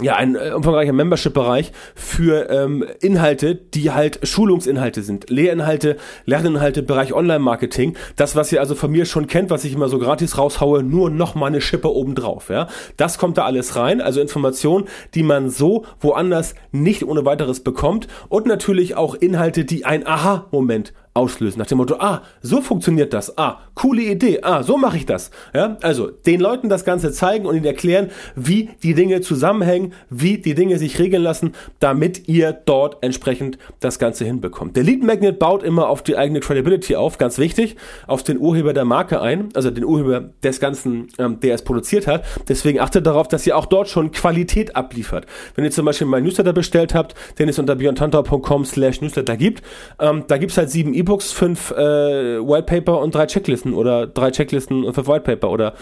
ja, 0.02 0.16
ein 0.16 0.36
äh, 0.36 0.52
umfangreicher 0.56 0.94
Membership-Bereich 0.94 1.72
für 1.96 2.50
ähm, 2.50 2.86
Inhalte, 3.02 3.56
die 3.56 3.92
halt 3.92 4.20
Schulungsinhalte 4.28 5.02
sind, 5.02 5.30
Lehrinhalte, 5.30 5.98
Lerninhalte, 6.26 6.84
Bereich 6.84 7.14
Online-Marketing. 7.14 7.96
Das, 8.16 8.36
was 8.36 8.52
ihr 8.52 8.60
also 8.60 8.76
von 8.76 8.92
mir 8.92 9.06
schon 9.06 9.28
kennt, 9.28 9.50
was 9.50 9.64
ich 9.64 9.74
immer 9.74 9.90
so 9.90 10.00
gratis 10.00 10.38
raushaue, 10.38 10.84
nur 10.84 11.10
noch 11.10 11.36
mal 11.36 11.48
eine 11.48 11.62
Schippe 11.62 11.92
obendrauf. 11.94 12.50
Ja, 12.50 12.68
das 12.98 13.18
kommt 13.18 13.38
da 13.38 13.46
alles 13.46 13.76
rein. 13.76 14.02
Also 14.02 14.22
Informationen, 14.22 14.88
die 15.16 15.24
man 15.24 15.50
so 15.50 15.86
woanders 16.00 16.56
nicht 16.72 17.04
ohne 17.04 17.26
weiteres 17.26 17.62
bekommt 17.62 18.08
und 18.30 18.46
natürlich 18.46 18.96
auch 18.96 19.16
Inhalte, 19.16 19.66
die 19.66 19.86
ein 19.86 20.06
Aha-Moment 20.06 20.94
auslösen. 21.18 21.60
Nach 21.60 21.66
dem 21.66 21.80
Motto, 21.80 21.96
ah, 22.00 22.22
so 22.42 22.62
funktioniert 22.62 23.12
das. 23.12 23.38
Ah, 23.38 23.60
coole 23.74 24.04
Idee. 24.04 24.40
Ah, 24.44 24.64
so 24.64 24.78
mache 24.78 24.98
ich 24.98 25.06
das. 25.06 25.32
Ja, 25.54 25.78
also 25.82 26.08
den 26.08 26.40
Leuten 26.40 26.70
das 26.70 26.86
Ganze 26.86 27.12
zeigen 27.12 27.46
und 27.46 27.56
ihnen 27.56 27.66
erklären, 27.66 28.10
wie 28.36 28.70
die 28.84 28.94
Dinge 28.94 29.22
zusammenhängen, 29.22 29.94
wie 30.10 30.38
die 30.38 30.54
Dinge 30.54 30.78
sich 30.78 31.00
regeln 31.00 31.24
lassen, 31.24 31.54
damit 31.80 32.28
ihr 32.28 32.54
dort 32.54 32.98
entsprechend 33.02 33.58
das 33.80 34.00
Ganze 34.00 34.26
hinbekommt. 34.26 34.76
Der 34.76 34.84
Lead 34.84 35.04
Magnet 35.04 35.40
baut 35.40 35.64
immer 35.64 35.90
auf 35.90 36.04
die 36.04 36.16
eigene 36.18 36.40
Credibility 36.40 36.96
auf, 36.96 37.18
ganz 37.18 37.38
wichtig, 37.38 37.76
auf 38.06 38.24
den 38.24 38.38
Urheber 38.38 38.74
der 38.74 38.86
Marke 38.86 39.22
ein, 39.22 39.50
also 39.56 39.72
den 39.72 39.84
Urheber 39.84 40.30
des 40.44 40.60
Ganzen, 40.60 41.08
ähm, 41.18 41.40
der 41.40 41.56
es 41.56 41.64
produziert 41.64 42.08
hat. 42.08 42.24
Deswegen 42.48 42.80
achtet 42.80 43.08
darauf, 43.08 43.28
dass 43.28 43.48
ihr 43.48 43.58
auch 43.58 43.66
dort 43.66 43.90
schon 43.90 44.12
Qualität 44.12 44.76
abliefert. 44.76 45.26
Wenn 45.56 45.66
ihr 45.66 45.72
zum 45.72 45.86
Beispiel 45.86 46.08
meinen 46.08 46.24
Newsletter 46.24 46.54
bestellt 46.54 46.94
habt, 46.94 47.16
den 47.40 47.50
es 47.50 47.58
unter 47.58 47.76
beyondhunter.com 47.76 48.66
slash 48.66 49.02
Newsletter 49.02 49.36
gibt, 49.36 49.64
ähm, 50.00 50.26
da 50.28 50.38
gibt's 50.38 50.58
halt 50.58 50.70
sieben 50.70 50.94
E-Books, 51.08 51.32
fünf 51.32 51.72
äh, 51.72 51.76
Whitepaper 51.78 53.00
und 53.00 53.16
drei 53.16 53.28
Checklisten 53.28 53.74
oder 53.74 54.08
drei 54.08 54.30
Checklisten 54.30 54.84
und 54.84 54.94
fünf 54.94 55.08
Whitepaper 55.08 55.50
oder 55.50 55.74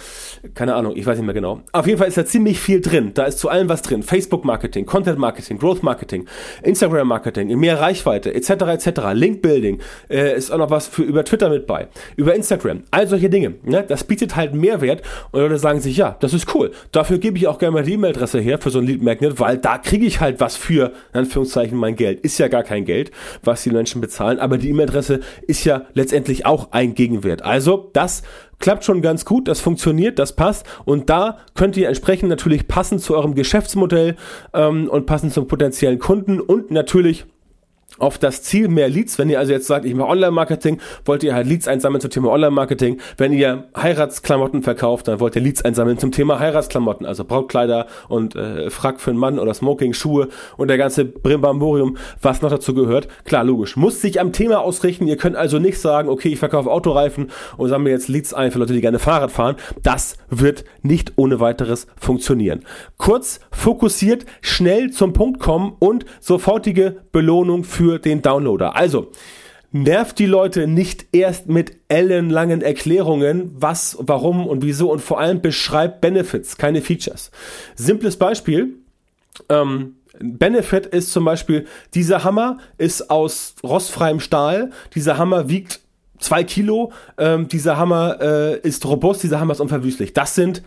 keine 0.53 0.75
Ahnung, 0.75 0.93
ich 0.95 1.05
weiß 1.05 1.17
nicht 1.17 1.25
mehr 1.25 1.33
genau. 1.33 1.61
Auf 1.71 1.87
jeden 1.87 1.97
Fall 1.97 2.07
ist 2.07 2.17
da 2.17 2.25
ziemlich 2.25 2.59
viel 2.59 2.79
drin. 2.79 3.11
Da 3.15 3.23
ist 3.23 3.39
zu 3.39 3.49
allem 3.49 3.67
was 3.67 3.81
drin. 3.81 4.03
Facebook 4.03 4.45
Marketing, 4.45 4.85
Content 4.85 5.17
Marketing, 5.17 5.57
Growth 5.57 5.81
Marketing, 5.81 6.27
Instagram 6.61 7.07
Marketing, 7.07 7.57
mehr 7.57 7.79
Reichweite, 7.79 8.35
etc. 8.35 8.49
etc. 8.49 9.01
Link 9.13 9.41
Building, 9.41 9.79
äh, 10.09 10.37
ist 10.37 10.51
auch 10.51 10.59
noch 10.59 10.69
was 10.69 10.87
für 10.87 11.01
über 11.01 11.23
Twitter 11.25 11.49
mit 11.49 11.65
bei, 11.65 11.87
über 12.15 12.35
Instagram, 12.35 12.83
all 12.91 13.07
solche 13.07 13.29
Dinge. 13.29 13.55
Ne? 13.63 13.83
Das 13.87 14.03
bietet 14.03 14.35
halt 14.35 14.53
Mehrwert 14.53 15.01
und 15.31 15.41
Leute 15.41 15.57
sagen 15.57 15.79
sich, 15.79 15.97
ja, 15.97 16.17
das 16.19 16.33
ist 16.33 16.53
cool. 16.53 16.71
Dafür 16.91 17.17
gebe 17.17 17.37
ich 17.37 17.47
auch 17.47 17.57
gerne 17.57 17.73
mal 17.73 17.83
die 17.83 17.93
E-Mail-Adresse 17.93 18.39
her 18.39 18.59
für 18.59 18.69
so 18.69 18.77
ein 18.77 18.85
Lead 18.85 19.01
Magnet, 19.01 19.39
weil 19.39 19.57
da 19.57 19.79
kriege 19.79 20.05
ich 20.05 20.21
halt 20.21 20.39
was 20.39 20.55
für, 20.55 20.91
in 21.13 21.21
Anführungszeichen, 21.21 21.75
mein 21.77 21.95
Geld. 21.95 22.19
Ist 22.19 22.37
ja 22.37 22.47
gar 22.47 22.63
kein 22.63 22.85
Geld, 22.85 23.09
was 23.43 23.63
die 23.63 23.71
Menschen 23.71 24.01
bezahlen, 24.01 24.39
aber 24.39 24.59
die 24.59 24.69
E-Mail-Adresse 24.69 25.04
ist 25.47 25.63
ja 25.65 25.83
letztendlich 25.93 26.45
auch 26.45 26.71
ein 26.71 26.93
Gegenwert. 26.93 27.43
Also 27.43 27.89
das 27.93 28.23
klappt 28.59 28.85
schon 28.85 29.01
ganz 29.01 29.25
gut, 29.25 29.47
das 29.47 29.59
funktioniert, 29.59 30.19
das 30.19 30.35
passt 30.35 30.65
und 30.85 31.09
da 31.09 31.39
könnt 31.55 31.77
ihr 31.77 31.87
entsprechend 31.87 32.29
natürlich 32.29 32.67
passend 32.67 33.01
zu 33.01 33.15
eurem 33.15 33.35
Geschäftsmodell 33.35 34.15
ähm, 34.53 34.89
und 34.89 35.05
passend 35.05 35.33
zum 35.33 35.47
potenziellen 35.47 35.99
Kunden 35.99 36.39
und 36.39 36.71
natürlich 36.71 37.25
auf 37.97 38.17
das 38.17 38.43
Ziel 38.43 38.67
mehr 38.67 38.89
Leads. 38.89 39.17
Wenn 39.17 39.29
ihr 39.29 39.39
also 39.39 39.51
jetzt 39.51 39.67
sagt, 39.67 39.85
ich 39.85 39.95
mache 39.95 40.09
Online-Marketing, 40.09 40.79
wollt 41.05 41.23
ihr 41.23 41.33
halt 41.33 41.47
Leads 41.47 41.67
einsammeln 41.67 42.01
zum 42.01 42.09
Thema 42.09 42.31
Online-Marketing. 42.31 42.99
Wenn 43.17 43.33
ihr 43.33 43.65
Heiratsklamotten 43.75 44.63
verkauft, 44.63 45.07
dann 45.07 45.19
wollt 45.19 45.35
ihr 45.35 45.41
Leads 45.41 45.63
einsammeln 45.63 45.97
zum 45.97 46.11
Thema 46.11 46.39
Heiratsklamotten, 46.39 47.05
also 47.05 47.23
Brautkleider 47.23 47.87
und 48.09 48.35
äh, 48.35 48.69
Frack 48.69 48.99
für 48.99 49.11
einen 49.11 49.19
Mann 49.19 49.39
oder 49.39 49.53
Smoking, 49.53 49.93
Schuhe 49.93 50.29
und 50.57 50.67
der 50.67 50.77
ganze 50.77 51.05
Brimbamborium, 51.05 51.97
was 52.21 52.41
noch 52.41 52.49
dazu 52.49 52.73
gehört. 52.73 53.07
Klar, 53.23 53.43
logisch. 53.43 53.77
Muss 53.77 54.01
sich 54.01 54.19
am 54.19 54.33
Thema 54.33 54.59
ausrichten. 54.59 55.07
Ihr 55.07 55.17
könnt 55.17 55.35
also 55.35 55.59
nicht 55.59 55.79
sagen, 55.79 56.09
okay, 56.09 56.29
ich 56.29 56.39
verkaufe 56.39 56.71
Autoreifen 56.71 57.31
und 57.57 57.69
sammle 57.69 57.91
jetzt 57.91 58.07
Leads 58.07 58.33
ein 58.33 58.51
für 58.51 58.59
Leute, 58.59 58.73
die 58.73 58.81
gerne 58.81 58.99
Fahrrad 58.99 59.31
fahren. 59.31 59.55
Das 59.83 60.17
wird 60.29 60.65
nicht 60.81 61.13
ohne 61.15 61.39
weiteres 61.39 61.87
funktionieren. 61.95 62.63
Kurz, 62.97 63.39
fokussiert, 63.51 64.25
schnell 64.41 64.91
zum 64.91 65.13
Punkt 65.13 65.39
kommen 65.39 65.75
und 65.79 66.05
sofortige 66.19 66.97
Belohnung 67.11 67.63
für 67.63 67.74
den 67.79 68.21
Downloader. 68.21 68.75
Also, 68.75 69.11
nervt 69.75 70.19
die 70.19 70.25
Leute 70.25 70.67
nicht 70.67 71.07
erst 71.11 71.47
mit 71.47 71.73
ellenlangen 71.89 72.61
Erklärungen, 72.61 73.51
was, 73.55 73.97
warum 73.99 74.47
und 74.47 74.63
wieso 74.63 74.91
und 74.91 75.01
vor 75.01 75.19
allem 75.19 75.41
beschreibt 75.41 75.99
Benefits, 75.99 76.55
keine 76.57 76.81
Features. 76.81 77.29
Simples 77.75 78.15
Beispiel. 78.17 78.75
Ähm, 79.49 79.97
Benefit 80.19 80.85
ist 80.85 81.11
zum 81.11 81.25
Beispiel, 81.25 81.65
dieser 81.93 82.23
Hammer 82.23 82.59
ist 82.77 83.09
aus 83.09 83.55
rostfreiem 83.63 84.21
Stahl, 84.21 84.71
dieser 84.93 85.17
Hammer 85.17 85.49
wiegt 85.49 85.81
zwei 86.19 86.45
Kilo, 86.45 86.93
ähm, 87.17 87.49
dieser 87.49 87.77
Hammer 87.77 88.17
äh, 88.21 88.59
ist 88.59 88.85
robust, 88.85 89.23
dieser 89.23 89.41
Hammer 89.41 89.51
ist 89.51 89.59
unverwüstlich. 89.59 90.13
Das 90.13 90.35
sind 90.35 90.63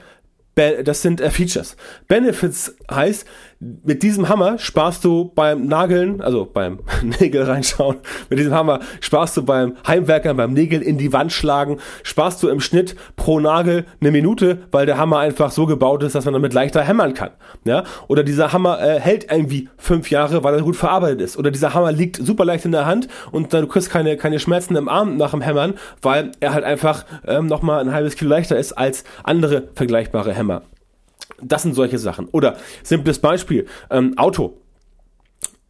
das 0.85 1.03
sind 1.03 1.21
äh, 1.21 1.31
Features. 1.31 1.77
Benefits 2.09 2.75
heißt, 2.91 3.27
mit 3.61 4.05
diesem 4.05 4.29
Hammer 4.29 4.59
sparst 4.59 5.05
du 5.05 5.33
beim 5.35 5.67
Nageln, 5.67 6.21
also 6.21 6.45
beim 6.45 6.79
Nägel 7.21 7.43
reinschauen, 7.43 7.97
mit 8.31 8.39
diesem 8.39 8.55
Hammer 8.55 8.79
sparst 9.01 9.37
du 9.37 9.45
beim 9.45 9.77
Heimwerkern, 9.87 10.37
beim 10.37 10.53
Nägel 10.53 10.81
in 10.81 10.97
die 10.97 11.13
Wand 11.13 11.33
schlagen, 11.33 11.79
sparst 12.05 12.41
du 12.43 12.49
im 12.49 12.61
Schnitt 12.61 12.95
pro 13.17 13.41
Nagel 13.41 13.85
eine 14.01 14.13
Minute, 14.13 14.59
weil 14.71 14.87
der 14.87 14.97
Hammer 14.97 15.19
einfach 15.19 15.51
so 15.51 15.67
gebaut 15.67 16.05
ist, 16.05 16.15
dass 16.15 16.25
man 16.25 16.35
damit 16.35 16.55
leichter 16.55 16.83
hämmern 16.83 17.15
kann. 17.15 17.31
Ja? 17.65 17.83
Oder 18.07 18.23
dieser 18.23 18.53
Hammer 18.53 18.81
äh, 18.81 19.01
hält 19.01 19.31
irgendwie 19.31 19.69
fünf 19.77 20.09
Jahre, 20.11 20.45
weil 20.45 20.55
er 20.55 20.63
gut 20.63 20.77
verarbeitet 20.77 21.21
ist. 21.21 21.37
Oder 21.37 21.51
dieser 21.51 21.75
Hammer 21.75 21.91
liegt 21.91 22.17
super 22.17 22.45
leicht 22.45 22.65
in 22.65 22.73
der 22.73 22.87
Hand 22.87 23.09
und 23.33 23.53
dann 23.53 23.63
du 23.63 23.67
kriegst 23.67 23.91
keine, 23.91 24.17
keine 24.17 24.39
Schmerzen 24.39 24.77
im 24.77 24.89
Arm 24.89 25.17
nach 25.17 25.33
dem 25.33 25.41
Hämmern, 25.41 25.75
weil 26.01 26.31
er 26.39 26.55
halt 26.55 26.65
einfach 26.65 27.05
ähm, 27.27 27.47
nochmal 27.47 27.81
ein 27.81 27.93
halbes 27.93 28.15
Kilo 28.15 28.31
leichter 28.31 28.57
ist 28.57 28.73
als 28.73 29.03
andere 29.25 29.65
vergleichbare 29.75 30.33
Hämmer. 30.33 30.63
Das 31.41 31.63
sind 31.63 31.75
solche 31.75 31.99
Sachen. 31.99 32.29
Oder 32.33 32.57
simples 32.83 33.19
Beispiel, 33.19 33.67
ähm, 33.91 34.17
Auto. 34.17 34.61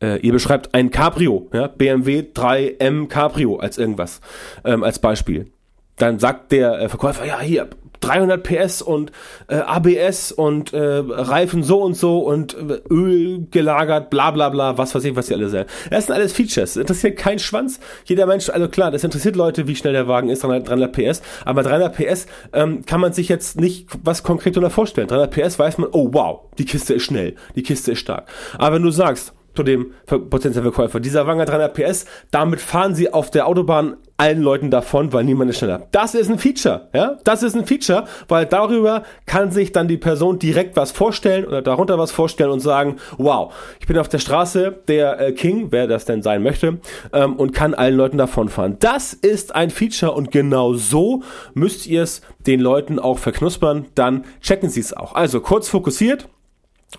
Äh, 0.00 0.20
ihr 0.20 0.32
beschreibt 0.32 0.74
ein 0.74 0.90
Cabrio, 0.90 1.48
ja, 1.52 1.66
BMW 1.66 2.20
3M 2.32 3.08
Cabrio 3.08 3.56
als 3.56 3.78
irgendwas, 3.78 4.20
ähm, 4.64 4.84
als 4.84 5.00
Beispiel. 5.00 5.50
Dann 5.96 6.20
sagt 6.20 6.52
der 6.52 6.80
äh, 6.80 6.88
Verkäufer, 6.88 7.24
ja, 7.24 7.40
hier, 7.40 7.68
300 8.00 8.42
PS 8.42 8.82
und 8.82 9.12
äh, 9.48 9.56
ABS 9.56 10.32
und 10.32 10.72
äh, 10.72 10.78
Reifen 10.78 11.62
so 11.62 11.82
und 11.82 11.94
so 11.94 12.20
und 12.20 12.54
äh, 12.54 12.80
Öl 12.90 13.46
gelagert, 13.50 14.10
bla 14.10 14.30
bla 14.30 14.48
bla, 14.48 14.78
was 14.78 14.94
weiß 14.94 15.04
ich, 15.04 15.16
was 15.16 15.26
sie 15.28 15.34
alle 15.34 15.48
sagen. 15.48 15.68
Das 15.90 16.06
sind 16.06 16.14
alles 16.14 16.32
Features. 16.32 16.76
Interessiert 16.76 17.18
kein 17.18 17.38
Schwanz. 17.38 17.80
Jeder 18.04 18.26
Mensch, 18.26 18.48
also 18.50 18.68
klar, 18.68 18.90
das 18.90 19.04
interessiert 19.04 19.36
Leute, 19.36 19.66
wie 19.66 19.76
schnell 19.76 19.92
der 19.92 20.08
Wagen 20.08 20.28
ist, 20.28 20.42
300, 20.44 20.68
300 20.68 20.92
PS. 20.92 21.22
Aber 21.44 21.62
300 21.62 21.96
PS 21.96 22.26
ähm, 22.52 22.84
kann 22.84 23.00
man 23.00 23.12
sich 23.12 23.28
jetzt 23.28 23.60
nicht 23.60 23.88
was 24.02 24.22
konkret 24.22 24.56
darunter 24.56 24.70
vorstellen. 24.70 25.08
300 25.08 25.30
PS 25.30 25.58
weiß 25.58 25.78
man, 25.78 25.90
oh 25.92 26.08
wow, 26.12 26.40
die 26.58 26.64
Kiste 26.64 26.94
ist 26.94 27.04
schnell, 27.04 27.34
die 27.54 27.62
Kiste 27.62 27.92
ist 27.92 27.98
stark. 27.98 28.28
Aber 28.58 28.76
wenn 28.76 28.82
du 28.82 28.90
sagst, 28.90 29.32
zu 29.58 29.64
dem 29.64 29.92
potenziellen 30.06 30.72
Verkäufer. 30.72 31.00
Dieser 31.00 31.26
hat 31.26 31.48
300 31.48 31.74
PS, 31.74 32.06
damit 32.30 32.60
fahren 32.60 32.94
sie 32.94 33.12
auf 33.12 33.32
der 33.32 33.48
Autobahn 33.48 33.96
allen 34.16 34.40
Leuten 34.40 34.70
davon, 34.70 35.12
weil 35.12 35.24
niemand 35.24 35.50
ist 35.50 35.58
schneller. 35.58 35.88
Das 35.90 36.14
ist 36.14 36.30
ein 36.30 36.38
Feature, 36.38 36.88
ja? 36.94 37.16
Das 37.24 37.42
ist 37.42 37.56
ein 37.56 37.66
Feature, 37.66 38.04
weil 38.28 38.46
darüber 38.46 39.02
kann 39.26 39.50
sich 39.50 39.72
dann 39.72 39.88
die 39.88 39.96
Person 39.96 40.38
direkt 40.38 40.76
was 40.76 40.92
vorstellen 40.92 41.44
oder 41.44 41.60
darunter 41.60 41.98
was 41.98 42.12
vorstellen 42.12 42.50
und 42.50 42.60
sagen, 42.60 42.96
wow, 43.16 43.52
ich 43.80 43.88
bin 43.88 43.98
auf 43.98 44.08
der 44.08 44.20
Straße 44.20 44.78
der 44.86 45.20
äh, 45.20 45.32
King, 45.32 45.68
wer 45.70 45.88
das 45.88 46.04
denn 46.04 46.22
sein 46.22 46.44
möchte, 46.44 46.78
ähm, 47.12 47.34
und 47.34 47.52
kann 47.52 47.74
allen 47.74 47.96
Leuten 47.96 48.18
davonfahren. 48.18 48.76
Das 48.78 49.12
ist 49.12 49.56
ein 49.56 49.70
Feature 49.70 50.12
und 50.12 50.30
genau 50.30 50.74
so 50.74 51.24
müsst 51.54 51.88
ihr 51.88 52.04
es 52.04 52.20
den 52.46 52.60
Leuten 52.60 53.00
auch 53.00 53.18
verknuspern, 53.18 53.86
dann 53.96 54.24
checken 54.40 54.70
sie 54.70 54.80
es 54.80 54.92
auch. 54.92 55.16
Also 55.16 55.40
kurz 55.40 55.68
fokussiert, 55.68 56.28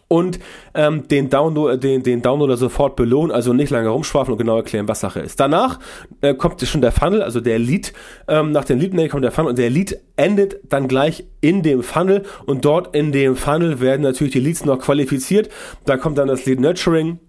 und 0.08 0.40
ähm, 0.76 1.08
den, 1.08 1.30
Download, 1.30 1.78
den, 1.78 2.04
den 2.04 2.22
Downloader 2.22 2.58
sofort 2.58 2.96
belohnen, 2.96 3.32
also 3.32 3.54
nicht 3.54 3.72
lange 3.72 3.90
rumschwafeln 3.90 4.34
und 4.34 4.38
genau 4.38 4.58
erklären, 4.58 4.88
was 4.88 5.00
Sache 5.00 5.20
ist. 5.20 5.40
Danach 5.40 5.80
äh, 6.22 6.36
kommt 6.36 6.62
schon 6.62 6.82
der 6.82 6.92
Funnel, 6.92 7.24
also 7.24 7.42
der 7.42 7.58
Lead, 7.58 7.94
ähm, 8.28 8.52
nach 8.52 8.66
dem 8.66 8.80
Lead 8.80 8.94
Name 8.94 9.10
kommt 9.10 9.24
der 9.24 9.32
Funnel 9.32 9.50
und 9.50 9.58
der 9.58 9.70
Lead 9.70 10.00
endet 10.16 10.60
dann 10.70 10.88
gleich 10.88 11.26
in 11.42 11.64
dem 11.64 11.82
Funnel 11.82 12.24
und 12.46 12.66
dort 12.66 12.96
in 12.96 13.12
dem 13.12 13.36
Funnel 13.36 13.80
werden 13.80 14.02
natürlich 14.02 14.34
die 14.34 14.40
Leads 14.40 14.66
noch 14.66 14.80
qualifiziert. 14.80 15.50
Da 15.86 15.98
kommt 15.98 16.18
dann 16.18 16.28
das 16.28 16.46
Lead 16.46 16.60
Nurturing, 16.60 17.20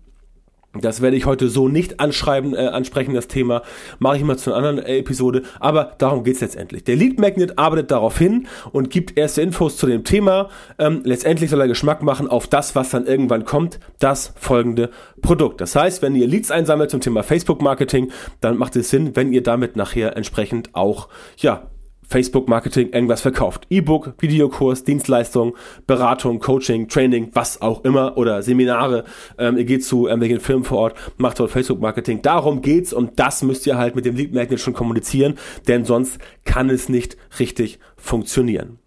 das 0.73 1.01
werde 1.01 1.17
ich 1.17 1.27
heute 1.27 1.49
so 1.49 1.69
nicht 1.69 1.99
anschreiben, 1.99 2.55
äh, 2.55 2.69
ansprechen, 2.69 3.13
das 3.15 3.27
Thema. 3.27 3.63
Mache 3.99 4.19
ich 4.19 4.23
mal 4.23 4.39
zu 4.39 4.53
einer 4.53 4.69
anderen 4.69 4.87
äh, 4.87 4.99
Episode. 4.99 5.43
Aber 5.59 5.97
darum 5.99 6.23
geht's 6.23 6.41
letztendlich. 6.41 6.85
Der 6.85 6.95
Lead 6.95 7.19
Magnet 7.19 7.59
arbeitet 7.59 7.91
darauf 7.91 8.17
hin 8.17 8.47
und 8.71 8.89
gibt 8.89 9.19
erste 9.19 9.43
Infos 9.43 9.77
zu 9.77 9.87
dem 9.87 10.05
Thema. 10.05 10.49
Ähm, 10.79 11.01
letztendlich 11.05 11.51
soll 11.51 11.61
er 11.61 11.67
Geschmack 11.67 12.03
machen 12.05 12.29
auf 12.29 12.47
das, 12.47 12.77
was 12.77 12.91
dann 12.91 13.07
irgendwann 13.07 13.45
kommt, 13.45 13.81
das 13.99 14.33
folgende 14.37 14.91
Produkt. 15.23 15.61
Das 15.61 15.75
heißt, 15.75 16.03
wenn 16.03 16.15
ihr 16.15 16.29
Leads 16.29 16.53
einsammelt 16.53 16.91
zum 16.91 17.01
Thema 17.01 17.25
Facebook 17.25 17.61
Marketing, 17.63 18.13
dann 18.41 18.57
macht 18.57 18.77
es 18.77 18.91
Sinn, 18.91 19.17
wenn 19.17 19.33
ihr 19.33 19.43
damit 19.43 19.75
nachher 19.75 20.17
entsprechend 20.17 20.75
auch, 20.75 21.09
ja, 21.37 21.69
Facebook-Marketing 22.11 22.91
irgendwas 22.93 23.21
verkauft. 23.23 23.67
E-Book, 23.71 24.15
Videokurs, 24.19 24.85
Dienstleistung, 24.85 25.57
Beratung, 25.87 26.41
Coaching, 26.41 26.89
Training, 26.89 27.31
was 27.33 27.63
auch 27.63 27.85
immer 27.85 28.19
oder 28.19 28.43
Seminare. 28.43 29.05
Ähm, 29.39 29.57
ihr 29.57 29.65
geht 29.65 29.85
zu 29.85 30.07
irgendwelchen 30.07 30.41
Firmen 30.41 30.65
vor 30.65 30.79
Ort, 30.79 30.95
macht 31.17 31.39
dort 31.39 31.53
Facebook-Marketing. 31.53 32.21
Darum 32.23 32.63
geht's 32.63 32.93
und 32.93 33.19
das 33.21 33.43
müsst 33.43 33.67
ihr 33.67 33.79
halt 33.79 33.95
mit 33.95 34.05
dem 34.05 34.17
Lead 34.17 34.35
Magnet 34.35 34.61
schon 34.61 34.75
kommunizieren, 34.75 35.39
denn 35.69 35.85
sonst 35.85 36.19
kann 36.45 36.69
es 36.69 36.89
nicht 36.89 37.17
richtig 37.39 37.79
funktionieren. 37.97 38.79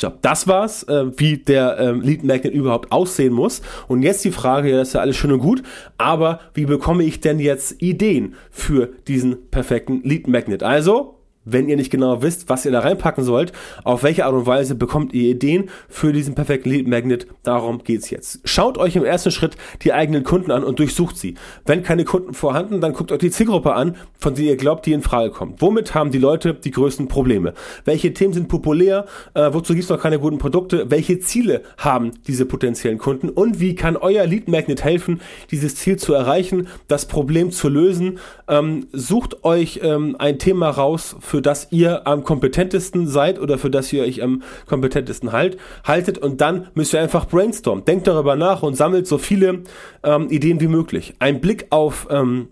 So, 0.00 0.12
das 0.22 0.46
war's, 0.46 0.84
äh, 0.84 1.06
wie 1.18 1.38
der 1.38 1.78
ähm, 1.80 2.00
Lead 2.00 2.22
Magnet 2.22 2.54
überhaupt 2.54 2.92
aussehen 2.92 3.32
muss. 3.32 3.60
Und 3.88 4.02
jetzt 4.02 4.24
die 4.24 4.30
Frage, 4.30 4.70
ja, 4.70 4.76
das 4.76 4.88
ist 4.88 4.94
ja 4.94 5.00
alles 5.00 5.16
schön 5.16 5.32
und 5.32 5.40
gut, 5.40 5.64
aber 5.98 6.38
wie 6.54 6.64
bekomme 6.64 7.02
ich 7.02 7.20
denn 7.20 7.40
jetzt 7.40 7.82
Ideen 7.82 8.36
für 8.52 8.90
diesen 9.08 9.50
perfekten 9.50 10.02
Lead 10.04 10.28
Magnet? 10.28 10.62
Also, 10.62 11.19
wenn 11.44 11.68
ihr 11.68 11.76
nicht 11.76 11.90
genau 11.90 12.22
wisst, 12.22 12.48
was 12.48 12.64
ihr 12.64 12.72
da 12.72 12.80
reinpacken 12.80 13.24
sollt, 13.24 13.52
auf 13.84 14.02
welche 14.02 14.26
Art 14.26 14.34
und 14.34 14.46
Weise 14.46 14.74
bekommt 14.74 15.12
ihr 15.12 15.30
Ideen 15.30 15.70
für 15.88 16.12
diesen 16.12 16.34
perfekten 16.34 16.70
Lead 16.70 16.86
Magnet. 16.86 17.26
Darum 17.42 17.82
geht's 17.82 18.10
jetzt. 18.10 18.40
Schaut 18.44 18.78
euch 18.78 18.96
im 18.96 19.04
ersten 19.04 19.30
Schritt 19.30 19.56
die 19.82 19.92
eigenen 19.92 20.22
Kunden 20.22 20.50
an 20.50 20.64
und 20.64 20.78
durchsucht 20.78 21.16
sie. 21.16 21.34
Wenn 21.64 21.82
keine 21.82 22.04
Kunden 22.04 22.34
vorhanden, 22.34 22.80
dann 22.80 22.92
guckt 22.92 23.12
euch 23.12 23.18
die 23.18 23.30
Zielgruppe 23.30 23.72
an, 23.74 23.96
von 24.18 24.34
der 24.34 24.44
ihr 24.44 24.56
glaubt, 24.56 24.86
die 24.86 24.92
in 24.92 25.02
Frage 25.02 25.30
kommt. 25.30 25.62
Womit 25.62 25.94
haben 25.94 26.10
die 26.10 26.18
Leute 26.18 26.54
die 26.54 26.70
größten 26.70 27.08
Probleme? 27.08 27.54
Welche 27.84 28.12
Themen 28.12 28.34
sind 28.34 28.48
populär? 28.48 29.06
Äh, 29.34 29.50
wozu 29.52 29.74
gibt's 29.74 29.88
noch 29.88 30.00
keine 30.00 30.18
guten 30.18 30.38
Produkte? 30.38 30.90
Welche 30.90 31.20
Ziele 31.20 31.62
haben 31.78 32.12
diese 32.26 32.44
potenziellen 32.44 32.98
Kunden? 32.98 33.28
Und 33.30 33.60
wie 33.60 33.74
kann 33.74 33.96
euer 33.96 34.26
Lead 34.26 34.48
Magnet 34.48 34.84
helfen, 34.84 35.20
dieses 35.50 35.76
Ziel 35.76 35.96
zu 35.96 36.12
erreichen, 36.12 36.68
das 36.88 37.06
Problem 37.06 37.50
zu 37.50 37.68
lösen? 37.68 38.18
Ähm, 38.48 38.88
sucht 38.92 39.44
euch 39.44 39.80
ähm, 39.82 40.16
ein 40.18 40.38
Thema 40.38 40.68
raus, 40.70 41.16
für 41.30 41.40
das 41.40 41.68
ihr 41.70 42.06
am 42.08 42.24
kompetentesten 42.24 43.06
seid 43.06 43.38
oder 43.38 43.56
für 43.56 43.70
das 43.70 43.92
ihr 43.92 44.02
euch 44.02 44.20
am 44.20 44.42
kompetentesten 44.66 45.30
halt, 45.30 45.56
haltet 45.84 46.18
und 46.18 46.40
dann 46.40 46.66
müsst 46.74 46.92
ihr 46.92 47.00
einfach 47.00 47.28
brainstormen. 47.28 47.84
Denkt 47.84 48.08
darüber 48.08 48.34
nach 48.34 48.64
und 48.64 48.74
sammelt 48.74 49.06
so 49.06 49.16
viele 49.16 49.62
ähm, 50.02 50.28
Ideen 50.28 50.60
wie 50.60 50.66
möglich. 50.66 51.14
Ein 51.20 51.40
Blick 51.40 51.68
auf 51.70 52.08
ähm, 52.10 52.48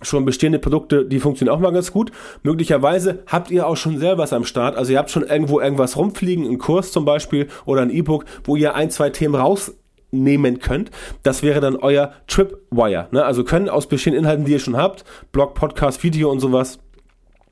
schon 0.00 0.24
bestehende 0.24 0.58
Produkte, 0.58 1.04
die 1.04 1.20
funktionieren 1.20 1.54
auch 1.54 1.60
mal 1.60 1.72
ganz 1.72 1.92
gut. 1.92 2.12
Möglicherweise 2.42 3.22
habt 3.26 3.50
ihr 3.50 3.66
auch 3.66 3.76
schon 3.76 3.98
selber 3.98 4.22
was 4.22 4.32
am 4.32 4.44
Start. 4.44 4.74
Also 4.76 4.92
ihr 4.92 4.98
habt 4.98 5.10
schon 5.10 5.24
irgendwo 5.24 5.60
irgendwas 5.60 5.98
rumfliegen, 5.98 6.46
einen 6.46 6.58
Kurs 6.58 6.92
zum 6.92 7.04
Beispiel 7.04 7.48
oder 7.66 7.82
ein 7.82 7.90
E-Book, 7.90 8.24
wo 8.44 8.56
ihr 8.56 8.74
ein, 8.74 8.90
zwei 8.90 9.10
Themen 9.10 9.34
rausnehmen 9.34 10.60
könnt. 10.60 10.90
Das 11.22 11.42
wäre 11.42 11.60
dann 11.60 11.76
euer 11.76 12.12
Tripwire. 12.26 13.08
Ne? 13.10 13.22
Also 13.22 13.44
können 13.44 13.68
aus 13.68 13.86
bestehenden 13.86 14.24
Inhalten, 14.24 14.46
die 14.46 14.52
ihr 14.52 14.60
schon 14.60 14.78
habt, 14.78 15.04
Blog, 15.30 15.54
Podcast, 15.54 16.02
Video 16.02 16.30
und 16.30 16.40
sowas, 16.40 16.78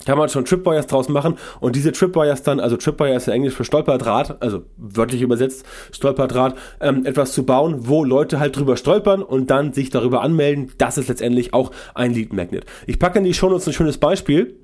kann 0.05 0.19
man 0.19 0.29
schon 0.29 0.45
Tripwires 0.45 0.87
draus 0.87 1.09
machen 1.09 1.37
und 1.61 1.77
diese 1.77 1.93
Tripwires 1.93 2.43
dann, 2.43 2.61
also 2.61 2.77
Tripwire 2.77 3.15
ist 3.15 3.27
ja 3.27 3.33
Englisch 3.33 3.55
für 3.55 3.65
Stolperdraht, 3.65 4.43
also 4.43 4.63
wörtlich 4.77 5.23
übersetzt 5.23 5.65
Stolperdraht, 5.93 6.57
ähm, 6.81 7.07
etwas 7.07 7.33
zu 7.33 7.45
bauen, 7.45 7.89
wo 7.89 8.05
Leute 8.05 8.41
halt 8.41 8.57
drüber 8.57 8.77
stolpern 8.77 9.23
und 9.23 9.51
dann 9.51 9.73
sich 9.73 9.91
darüber 9.91 10.23
anmelden. 10.23 10.73
Das 10.79 10.99
ist 10.99 11.09
letztendlich 11.09 11.55
auch 11.55 11.71
ein 11.95 12.13
Lead 12.13 12.33
Magnet. 12.33 12.65
Ich 12.87 12.99
packe 12.99 13.19
in 13.19 13.25
die 13.25 13.35
Show 13.35 13.49
Notes 13.49 13.67
ein 13.67 13.73
schönes 13.73 13.99
Beispiel 13.99 14.62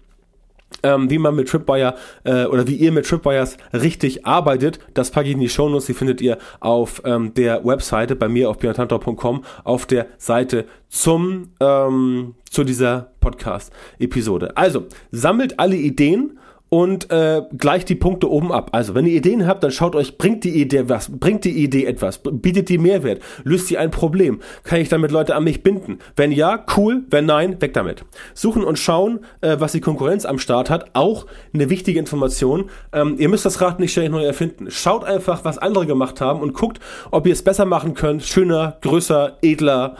ähm, 0.82 1.10
wie 1.10 1.18
man 1.18 1.34
mit 1.34 1.48
Tripwire 1.48 1.94
äh, 2.24 2.44
oder 2.44 2.66
wie 2.66 2.76
ihr 2.76 2.92
mit 2.92 3.06
Tripwires 3.06 3.56
richtig 3.72 4.26
arbeitet, 4.26 4.78
das 4.94 5.10
packe 5.10 5.28
ich 5.28 5.34
in 5.34 5.40
die 5.40 5.48
Shownotes. 5.48 5.86
Die 5.86 5.94
findet 5.94 6.20
ihr 6.20 6.38
auf 6.60 7.02
ähm, 7.04 7.34
der 7.34 7.64
Webseite 7.64 8.16
bei 8.16 8.28
mir 8.28 8.50
auf 8.50 8.58
björntantor.com 8.58 9.44
auf 9.64 9.86
der 9.86 10.06
Seite 10.18 10.66
zum 10.88 11.52
ähm, 11.60 12.34
zu 12.50 12.64
dieser 12.64 13.12
Podcast-Episode. 13.20 14.56
Also 14.56 14.86
sammelt 15.10 15.58
alle 15.58 15.76
Ideen 15.76 16.38
und 16.68 17.10
äh, 17.10 17.42
gleicht 17.56 17.88
die 17.88 17.94
Punkte 17.94 18.30
oben 18.30 18.52
ab. 18.52 18.70
Also, 18.72 18.94
wenn 18.94 19.06
ihr 19.06 19.14
Ideen 19.14 19.46
habt, 19.46 19.62
dann 19.62 19.70
schaut 19.70 19.94
euch, 19.94 20.18
bringt 20.18 20.44
die 20.44 20.60
Idee 20.60 20.88
was, 20.88 21.10
bringt 21.10 21.44
die 21.44 21.62
Idee 21.62 21.86
etwas, 21.86 22.20
bietet 22.22 22.68
die 22.68 22.78
Mehrwert, 22.78 23.20
löst 23.44 23.68
sie 23.68 23.78
ein 23.78 23.90
Problem, 23.90 24.40
kann 24.64 24.80
ich 24.80 24.88
damit 24.88 25.10
Leute 25.10 25.34
an 25.34 25.44
mich 25.44 25.62
binden? 25.62 25.98
Wenn 26.16 26.32
ja, 26.32 26.64
cool, 26.76 27.04
wenn 27.10 27.26
nein, 27.26 27.60
weg 27.60 27.72
damit. 27.74 28.04
Suchen 28.34 28.64
und 28.64 28.78
schauen, 28.78 29.20
äh, 29.40 29.56
was 29.58 29.72
die 29.72 29.80
Konkurrenz 29.80 30.24
am 30.24 30.38
Start 30.38 30.70
hat, 30.70 30.90
auch 30.94 31.26
eine 31.54 31.70
wichtige 31.70 31.98
Information. 31.98 32.70
Ähm, 32.92 33.16
ihr 33.18 33.28
müsst 33.28 33.46
das 33.46 33.60
Rad 33.60 33.80
nicht 33.80 33.92
ständig 33.92 34.12
neu 34.12 34.24
erfinden. 34.24 34.70
Schaut 34.70 35.04
einfach, 35.04 35.44
was 35.44 35.58
andere 35.58 35.86
gemacht 35.86 36.20
haben 36.20 36.40
und 36.40 36.54
guckt, 36.54 36.80
ob 37.10 37.26
ihr 37.26 37.32
es 37.32 37.42
besser 37.42 37.64
machen 37.64 37.94
könnt, 37.94 38.24
schöner, 38.24 38.76
größer, 38.82 39.38
edler, 39.42 39.96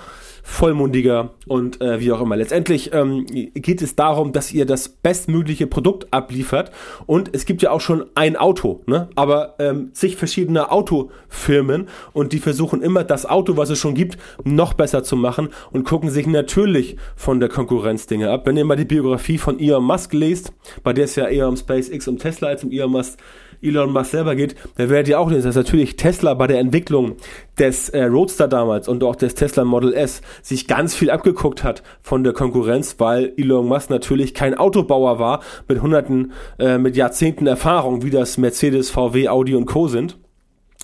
vollmundiger 0.48 1.34
und 1.46 1.80
äh, 1.82 2.00
wie 2.00 2.10
auch 2.10 2.22
immer. 2.22 2.34
Letztendlich 2.34 2.92
ähm, 2.94 3.26
geht 3.26 3.82
es 3.82 3.96
darum, 3.96 4.32
dass 4.32 4.50
ihr 4.50 4.64
das 4.64 4.88
bestmögliche 4.88 5.66
Produkt 5.66 6.08
abliefert 6.10 6.72
und 7.06 7.30
es 7.34 7.44
gibt 7.44 7.60
ja 7.60 7.70
auch 7.70 7.82
schon 7.82 8.06
ein 8.14 8.34
Auto, 8.34 8.80
ne? 8.86 9.10
aber 9.14 9.56
ähm, 9.58 9.90
sich 9.92 10.16
verschiedene 10.16 10.72
Autofirmen 10.72 11.88
und 12.14 12.32
die 12.32 12.38
versuchen 12.38 12.82
immer 12.82 13.04
das 13.04 13.26
Auto, 13.26 13.58
was 13.58 13.68
es 13.68 13.78
schon 13.78 13.94
gibt, 13.94 14.16
noch 14.42 14.72
besser 14.72 15.04
zu 15.04 15.16
machen 15.16 15.50
und 15.70 15.84
gucken 15.84 16.10
sich 16.10 16.26
natürlich 16.26 16.96
von 17.14 17.40
der 17.40 17.50
Konkurrenz 17.50 18.06
Dinge 18.06 18.30
ab. 18.30 18.46
Wenn 18.46 18.56
ihr 18.56 18.64
mal 18.64 18.76
die 18.76 18.86
Biografie 18.86 19.36
von 19.36 19.60
Elon 19.60 19.84
Musk 19.84 20.14
lest, 20.14 20.54
bei 20.82 20.94
der 20.94 21.04
es 21.04 21.14
ja 21.14 21.28
eher 21.28 21.46
um 21.46 21.58
SpaceX 21.58 22.08
und 22.08 22.20
Tesla 22.22 22.48
als 22.48 22.64
um 22.64 22.72
Elon 22.72 22.90
Musk 22.90 23.18
Elon 23.62 23.92
Musk 23.92 24.10
selber 24.10 24.34
geht, 24.34 24.54
dann 24.76 24.90
werdet 24.90 25.08
ihr 25.08 25.20
auch 25.20 25.30
lesen, 25.30 25.46
dass 25.46 25.56
natürlich 25.56 25.96
Tesla 25.96 26.34
bei 26.34 26.46
der 26.46 26.58
Entwicklung 26.58 27.16
des 27.58 27.88
äh, 27.88 28.04
Roadster 28.04 28.48
damals 28.48 28.88
und 28.88 29.02
auch 29.04 29.16
des 29.16 29.34
Tesla 29.34 29.64
Model 29.64 29.92
S 29.92 30.22
sich 30.42 30.66
ganz 30.66 30.94
viel 30.94 31.10
abgeguckt 31.10 31.64
hat 31.64 31.82
von 32.02 32.24
der 32.24 32.32
Konkurrenz, 32.32 32.96
weil 32.98 33.32
Elon 33.36 33.66
Musk 33.66 33.90
natürlich 33.90 34.34
kein 34.34 34.56
Autobauer 34.56 35.18
war 35.18 35.40
mit 35.68 35.82
hunderten, 35.82 36.32
äh, 36.58 36.78
mit 36.78 36.96
Jahrzehnten 36.96 37.46
Erfahrung, 37.46 38.02
wie 38.02 38.10
das 38.10 38.38
Mercedes, 38.38 38.90
VW, 38.90 39.28
Audi 39.28 39.54
und 39.54 39.66
Co. 39.66 39.88
sind 39.88 40.18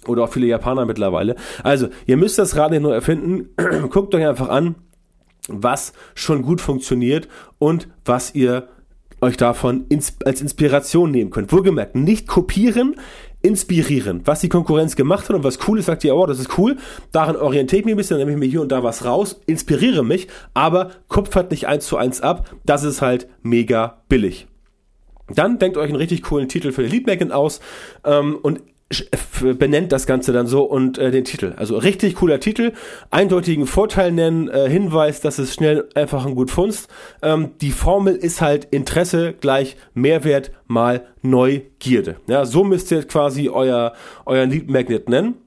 oder 0.06 0.24
auch 0.24 0.32
viele 0.32 0.46
Japaner 0.46 0.84
mittlerweile. 0.84 1.36
Also, 1.62 1.88
ihr 2.06 2.16
müsst 2.16 2.38
das 2.38 2.56
Rad 2.56 2.70
nicht 2.70 2.82
nur 2.82 2.94
erfinden, 2.94 3.50
guckt 3.90 4.14
euch 4.14 4.26
einfach 4.26 4.48
an, 4.48 4.74
was 5.48 5.92
schon 6.14 6.42
gut 6.42 6.60
funktioniert 6.60 7.28
und 7.58 7.88
was 8.04 8.34
ihr 8.34 8.68
euch 9.24 9.36
davon 9.36 9.86
ins, 9.88 10.16
als 10.24 10.40
Inspiration 10.40 11.10
nehmen 11.10 11.30
könnt. 11.30 11.52
Wohlgemerkt, 11.52 11.96
nicht 11.96 12.28
kopieren, 12.28 12.96
inspirieren. 13.42 14.22
Was 14.24 14.40
die 14.40 14.48
Konkurrenz 14.48 14.96
gemacht 14.96 15.28
hat 15.28 15.36
und 15.36 15.44
was 15.44 15.58
cool 15.68 15.78
ist, 15.78 15.86
sagt 15.86 16.04
ihr, 16.04 16.16
oh, 16.16 16.26
das 16.26 16.38
ist 16.38 16.56
cool, 16.58 16.76
daran 17.12 17.36
orientiere 17.36 17.80
ich 17.80 17.84
mich 17.84 17.94
ein 17.94 17.98
bisschen, 17.98 18.18
dann 18.18 18.26
nehme 18.26 18.38
ich 18.38 18.46
mir 18.46 18.50
hier 18.50 18.62
und 18.62 18.72
da 18.72 18.82
was 18.82 19.04
raus, 19.04 19.40
inspiriere 19.46 20.04
mich, 20.04 20.28
aber 20.54 20.90
kupfert 21.08 21.50
nicht 21.50 21.66
eins 21.66 21.86
zu 21.86 21.96
eins 21.96 22.20
ab, 22.20 22.50
das 22.64 22.84
ist 22.84 23.02
halt 23.02 23.28
mega 23.42 24.02
billig. 24.08 24.46
Dann 25.28 25.58
denkt 25.58 25.76
euch 25.76 25.88
einen 25.88 25.96
richtig 25.96 26.22
coolen 26.22 26.48
Titel 26.48 26.72
für 26.72 26.82
den 26.82 26.90
Lead 26.90 27.06
Magnet 27.06 27.32
aus 27.32 27.60
ähm, 28.04 28.38
und 28.42 28.60
benennt 29.40 29.92
das 29.92 30.06
Ganze 30.06 30.32
dann 30.32 30.46
so 30.46 30.64
und 30.64 30.98
äh, 30.98 31.10
den 31.10 31.24
Titel. 31.24 31.54
Also 31.56 31.76
richtig 31.78 32.16
cooler 32.16 32.40
Titel, 32.40 32.72
eindeutigen 33.10 33.66
Vorteil 33.66 34.12
nennen, 34.12 34.48
äh, 34.48 34.68
Hinweis, 34.68 35.20
dass 35.20 35.38
es 35.38 35.54
schnell 35.54 35.88
einfach 35.94 36.26
ein 36.26 36.34
gut 36.34 36.50
funzt. 36.50 36.88
Ähm, 37.22 37.52
die 37.60 37.72
Formel 37.72 38.14
ist 38.14 38.40
halt 38.40 38.66
Interesse 38.66 39.32
gleich 39.32 39.76
Mehrwert 39.94 40.52
mal 40.66 41.06
Neugierde. 41.22 42.16
Ja, 42.26 42.44
so 42.44 42.64
müsst 42.64 42.90
ihr 42.90 43.04
quasi 43.04 43.48
euer, 43.48 43.94
euer 44.26 44.46
Lead 44.46 44.70
Magnet 44.70 45.08
nennen. 45.08 45.43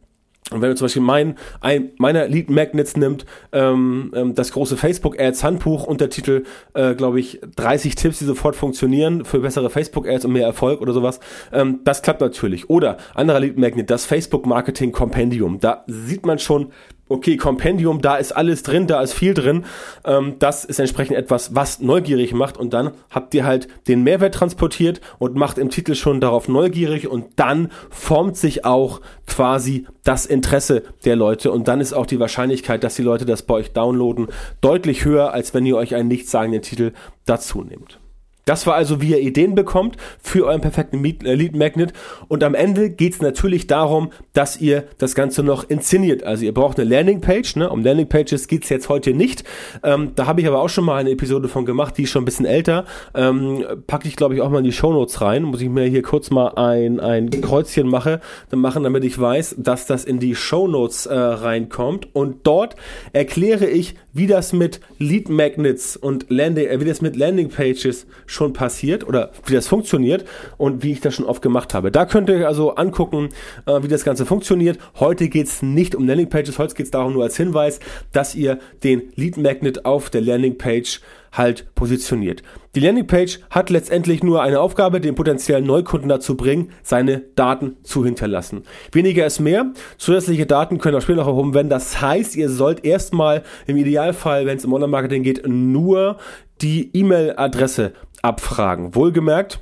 Und 0.52 0.62
wenn 0.62 0.70
du 0.70 0.76
zum 0.76 0.86
Beispiel 0.86 1.02
mein, 1.02 1.36
ein 1.60 1.92
meiner 1.98 2.28
Lead 2.28 2.50
Magnets 2.50 2.96
nimmt, 2.96 3.26
ähm, 3.52 4.12
ähm, 4.16 4.36
das 4.36 4.52
große 4.52 4.78
Facebook 4.78 5.20
Ads 5.20 5.44
Handbuch 5.44 5.86
Untertitel, 5.86 6.44
äh, 6.74 6.96
glaube 6.96 7.20
ich, 7.20 7.42
30 7.56 7.96
Tipps, 7.96 8.20
die 8.20 8.26
sofort 8.26 8.56
funktionieren 8.56 9.26
für 9.26 9.40
bessere 9.40 9.70
Facebook 9.70 10.08
Ads 10.08 10.26
und 10.26 10.34
mehr 10.34 10.46
Erfolg 10.46 10.82
oder 10.82 10.94
sowas, 10.94 11.20
ähm, 11.52 11.82
das 11.84 12.02
klappt 12.02 12.22
natürlich. 12.22 12.70
Oder 12.70 12.98
anderer 13.14 13.42
Lead 13.42 13.58
Magnet, 13.58 13.90
das 13.90 14.06
Facebook 14.06 14.46
Marketing 14.46 14.92
Compendium. 14.92 15.60
Da 15.60 15.84
sieht 15.88 16.26
man 16.26 16.40
schon, 16.40 16.72
okay, 17.10 17.38
Compendium, 17.38 18.02
da 18.02 18.18
ist 18.18 18.32
alles 18.32 18.64
drin, 18.64 18.88
da 18.88 19.02
ist 19.02 19.14
viel 19.14 19.34
drin. 19.34 19.66
Ähm, 20.06 20.36
das 20.40 20.66
ist 20.66 20.80
entsprechend 20.80 21.18
etwas, 21.18 21.56
was 21.56 21.80
neugierig 21.80 22.34
macht 22.34 22.58
und 22.58 22.74
dann 22.74 22.92
habt 23.10 23.34
ihr 23.34 23.46
halt 23.46 23.68
den 23.88 24.04
Mehrwert 24.04 24.36
transportiert 24.36 25.02
und 25.20 25.36
macht 25.36 25.58
im 25.58 25.70
Titel 25.70 25.96
schon 25.96 26.22
darauf 26.22 26.48
neugierig 26.48 27.08
und 27.08 27.26
dann 27.36 27.72
formt 27.90 28.38
sich 28.38 28.66
auch 28.66 29.02
quasi 29.26 29.86
das 30.04 30.26
Interesse 30.26 30.84
der 31.06 31.16
Leute 31.16 31.52
und 31.52 31.68
dann 31.68 31.82
ist 31.82 31.94
auch 31.94 32.06
die 32.06 32.20
Wahrscheinlichkeit, 32.20 32.84
dass 32.84 32.96
die 32.96 33.04
Leute 33.04 33.26
das 33.26 33.44
bei 33.44 33.56
euch 33.56 33.74
downloaden, 33.74 34.28
deutlich 34.62 35.06
höher, 35.06 35.34
als 35.34 35.54
wenn 35.54 35.66
ihr 35.66 35.78
euch 35.78 35.96
einen 35.96 36.08
nichtssagenden 36.08 36.62
Titel 36.62 36.94
dazu 37.26 37.62
nehmt. 37.64 38.00
Das 38.48 38.66
war 38.66 38.76
also, 38.76 39.02
wie 39.02 39.10
ihr 39.10 39.20
Ideen 39.20 39.56
bekommt 39.56 39.98
für 40.22 40.46
euren 40.46 40.62
perfekten 40.62 41.04
äh, 41.04 41.36
Lead 41.36 41.56
Magnet. 41.56 41.92
Und 42.30 42.46
am 42.46 42.56
Ende 42.56 42.90
geht 42.90 43.14
es 43.14 43.22
natürlich 43.22 43.68
darum, 43.68 44.12
dass 44.32 44.60
ihr 44.60 44.86
das 44.98 45.16
Ganze 45.16 45.44
noch 45.44 45.70
inszeniert. 45.70 46.24
Also 46.24 46.46
ihr 46.46 46.54
braucht 46.54 46.80
eine 46.80 46.90
Landingpage. 46.90 47.58
Ne? 47.58 47.70
Um 47.70 47.84
Landingpages 47.84 48.48
geht 48.48 48.64
es 48.64 48.70
jetzt 48.70 48.88
heute 48.88 49.14
nicht. 49.14 49.44
Ähm, 49.84 50.14
da 50.16 50.28
habe 50.28 50.40
ich 50.40 50.48
aber 50.48 50.62
auch 50.62 50.70
schon 50.70 50.86
mal 50.86 50.96
eine 50.96 51.12
Episode 51.12 51.50
von 51.50 51.66
gemacht, 51.66 51.98
die 51.98 52.04
ist 52.04 52.12
schon 52.12 52.22
ein 52.22 52.26
bisschen 52.26 52.46
älter. 52.46 52.86
Ähm, 53.14 53.66
packe 53.86 54.08
ich, 54.08 54.16
glaube 54.16 54.36
ich, 54.36 54.42
auch 54.42 54.50
mal 54.50 54.60
in 54.60 54.64
die 54.64 54.72
Shownotes 54.72 55.20
rein. 55.20 55.44
Muss 55.44 55.60
ich 55.60 55.70
mir 55.70 55.84
hier 55.84 56.02
kurz 56.02 56.30
mal 56.30 56.54
ein, 56.56 57.02
ein 57.02 57.30
Kreuzchen 57.30 57.90
mache, 57.90 58.22
dann 58.50 58.62
machen, 58.62 58.84
damit 58.84 59.04
ich 59.04 59.20
weiß, 59.20 59.56
dass 59.58 59.88
das 59.88 60.06
in 60.06 60.20
die 60.20 60.36
Shownotes 60.36 61.06
äh, 61.06 61.14
reinkommt. 61.18 62.16
Und 62.16 62.48
dort 62.48 62.78
erkläre 63.12 63.66
ich, 63.66 63.96
wie 64.18 64.28
das 64.28 64.52
mit 64.52 64.82
Lead 64.98 65.30
Magnets 65.30 65.96
und 65.96 66.26
Landing, 66.30 66.68
äh, 66.68 66.82
wie 66.82 66.86
das 66.86 67.02
mit 67.02 67.16
Landingpages 67.16 68.08
schon 68.26 68.54
passiert 68.54 69.08
oder 69.08 69.32
wie 69.46 69.54
das 69.54 69.68
funktioniert 69.68 70.26
und 70.58 70.84
wie 70.84 70.92
ich 70.92 71.02
das 71.02 71.16
schon 71.16 71.26
oft 71.26 71.42
gemacht 71.42 71.74
habe. 71.74 71.92
Da 71.92 72.06
könnt 72.06 72.30
ihr 72.30 72.48
also 72.48 72.76
angucken, 72.76 73.30
äh, 73.66 73.84
wie 73.84 73.88
das 73.88 74.04
Ganze 74.04 74.26
funktioniert. 74.26 74.80
Heute 75.00 75.30
geht 75.30 75.48
es 75.48 75.62
nicht 75.62 75.96
um 75.96 76.08
Landingpages, 76.08 76.58
heute 76.58 76.76
geht 76.76 76.88
es 76.88 76.92
darum 76.92 77.14
nur 77.14 77.24
als 77.24 77.38
Hinweis, 77.38 77.80
dass 78.12 78.36
ihr 78.36 78.60
den 78.84 79.04
Lead 79.16 79.38
Magnet 79.38 79.86
auf 79.86 80.10
der 80.10 80.22
Landingpage 80.22 81.02
halt 81.38 81.74
positioniert. 81.76 82.44
Die 82.76 82.80
Landingpage 82.80 83.40
hat 83.50 83.70
letztendlich 83.70 84.24
nur 84.24 84.42
eine 84.42 84.60
Aufgabe, 84.60 85.02
den 85.02 85.16
potenziellen 85.16 85.66
Neukunden 85.66 86.10
dazu 86.10 86.36
bringen, 86.36 86.72
seine 86.84 87.20
Daten 87.36 87.78
zu 87.84 88.06
hinterlassen. 88.06 88.64
Weniger 88.92 89.26
ist 89.26 89.40
mehr. 89.40 89.74
Zusätzliche 89.98 90.46
Daten 90.46 90.78
können 90.78 90.98
auch 90.98 91.02
später 91.02 91.20
noch 91.20 91.28
erhoben 91.28 91.54
werden. 91.54 91.70
Das 91.70 92.02
heißt, 92.02 92.36
ihr 92.36 92.50
sollt 92.50 92.86
erstmal 92.86 93.44
im 93.66 93.78
Idealfall, 93.78 94.46
wenn 94.46 94.58
es 94.58 94.66
um 94.66 94.74
Online-Marketing 94.74 95.24
geht, 95.24 95.48
nur 95.48 96.18
die 96.62 96.90
E-Mail-Adresse 96.94 97.94
abfragen. 98.22 98.96
Wohlgemerkt, 98.96 99.60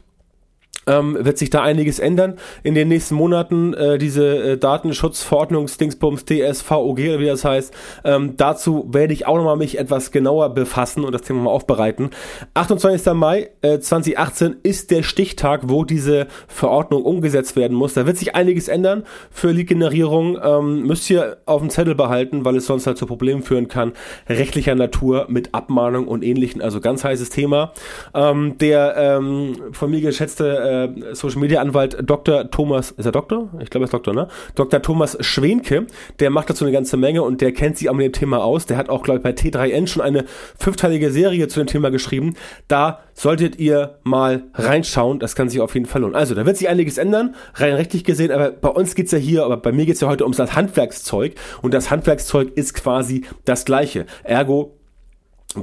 ähm, 0.87 1.17
wird 1.19 1.37
sich 1.37 1.49
da 1.49 1.61
einiges 1.61 1.99
ändern 1.99 2.35
in 2.63 2.75
den 2.75 2.87
nächsten 2.87 3.15
Monaten. 3.15 3.73
Äh, 3.73 3.97
diese 3.97 4.25
äh, 4.25 4.57
Datenschutzverordnungsdingsbums 4.57 6.25
DSVOG 6.25 6.97
wie 6.97 7.25
das 7.25 7.45
heißt. 7.45 7.73
Ähm, 8.03 8.37
dazu 8.37 8.87
werde 8.91 9.13
ich 9.13 9.27
auch 9.27 9.37
nochmal 9.37 9.57
mich 9.57 9.77
etwas 9.77 10.11
genauer 10.11 10.53
befassen 10.53 11.03
und 11.03 11.11
das 11.11 11.23
Thema 11.23 11.41
mal 11.43 11.51
aufbereiten. 11.51 12.09
28. 12.53 13.13
Mai 13.13 13.49
äh, 13.61 13.79
2018 13.79 14.57
ist 14.63 14.91
der 14.91 15.03
Stichtag, 15.03 15.61
wo 15.65 15.83
diese 15.83 16.27
Verordnung 16.47 17.03
umgesetzt 17.03 17.55
werden 17.55 17.75
muss. 17.75 17.93
Da 17.93 18.05
wird 18.05 18.17
sich 18.17 18.35
einiges 18.35 18.67
ändern 18.67 19.03
für 19.31 19.51
Lead-Generierung. 19.51 20.37
Ähm, 20.43 20.83
müsst 20.83 21.09
ihr 21.09 21.37
auf 21.45 21.61
dem 21.61 21.69
Zettel 21.69 21.95
behalten, 21.95 22.45
weil 22.45 22.55
es 22.55 22.65
sonst 22.65 22.87
halt 22.87 22.97
zu 22.97 23.05
Problemen 23.05 23.43
führen 23.43 23.67
kann. 23.67 23.93
Rechtlicher 24.29 24.75
Natur 24.75 25.25
mit 25.29 25.53
Abmahnung 25.53 26.07
und 26.07 26.23
ähnlichen. 26.23 26.61
Also 26.61 26.79
ganz 26.79 27.03
heißes 27.03 27.29
Thema. 27.29 27.73
Ähm, 28.13 28.57
der 28.59 28.95
ähm, 28.97 29.55
von 29.71 29.89
mir 29.91 30.01
geschätzte 30.01 30.57
äh, 30.57 30.74
äh, 30.83 31.15
Social 31.15 31.39
Media 31.39 31.61
Anwalt 31.61 31.97
Dr. 32.03 32.49
Thomas, 32.51 32.91
ist 32.91 33.05
er 33.05 33.11
Doktor? 33.11 33.49
Ich 33.59 33.69
glaube, 33.69 33.83
er 33.83 33.85
ist 33.85 33.93
Doktor, 33.93 34.13
ne? 34.13 34.27
Dr. 34.55 34.81
Thomas 34.81 35.17
Schwenke, 35.21 35.87
der 36.19 36.29
macht 36.29 36.49
dazu 36.49 36.65
eine 36.65 36.71
ganze 36.71 36.97
Menge 36.97 37.23
und 37.23 37.41
der 37.41 37.51
kennt 37.51 37.77
sich 37.77 37.89
auch 37.89 37.93
mit 37.93 38.05
dem 38.05 38.13
Thema 38.13 38.43
aus. 38.43 38.65
Der 38.65 38.77
hat 38.77 38.89
auch, 38.89 39.03
glaube 39.03 39.17
ich, 39.19 39.23
bei 39.23 39.31
T3N 39.31 39.87
schon 39.87 40.01
eine 40.01 40.25
fünfteilige 40.57 41.11
Serie 41.11 41.47
zu 41.47 41.59
dem 41.59 41.67
Thema 41.67 41.91
geschrieben. 41.91 42.35
Da 42.67 42.99
solltet 43.13 43.57
ihr 43.59 43.99
mal 44.03 44.43
reinschauen. 44.53 45.19
Das 45.19 45.35
kann 45.35 45.49
sich 45.49 45.61
auf 45.61 45.73
jeden 45.73 45.85
Fall 45.85 46.01
lohnen. 46.01 46.15
Also, 46.15 46.35
da 46.35 46.45
wird 46.45 46.57
sich 46.57 46.69
einiges 46.69 46.97
ändern, 46.97 47.35
rein 47.55 47.73
rechtlich 47.73 48.03
gesehen, 48.03 48.31
aber 48.31 48.51
bei 48.51 48.69
uns 48.69 48.95
geht's 48.95 49.11
ja 49.11 49.17
hier, 49.17 49.45
aber 49.45 49.57
bei 49.57 49.71
mir 49.71 49.85
geht's 49.85 50.01
ja 50.01 50.07
heute 50.07 50.23
ums 50.23 50.37
das 50.37 50.55
Handwerkszeug 50.55 51.35
und 51.61 51.73
das 51.73 51.89
Handwerkszeug 51.89 52.55
ist 52.55 52.73
quasi 52.73 53.25
das 53.45 53.65
gleiche. 53.65 54.05
Ergo 54.23 54.74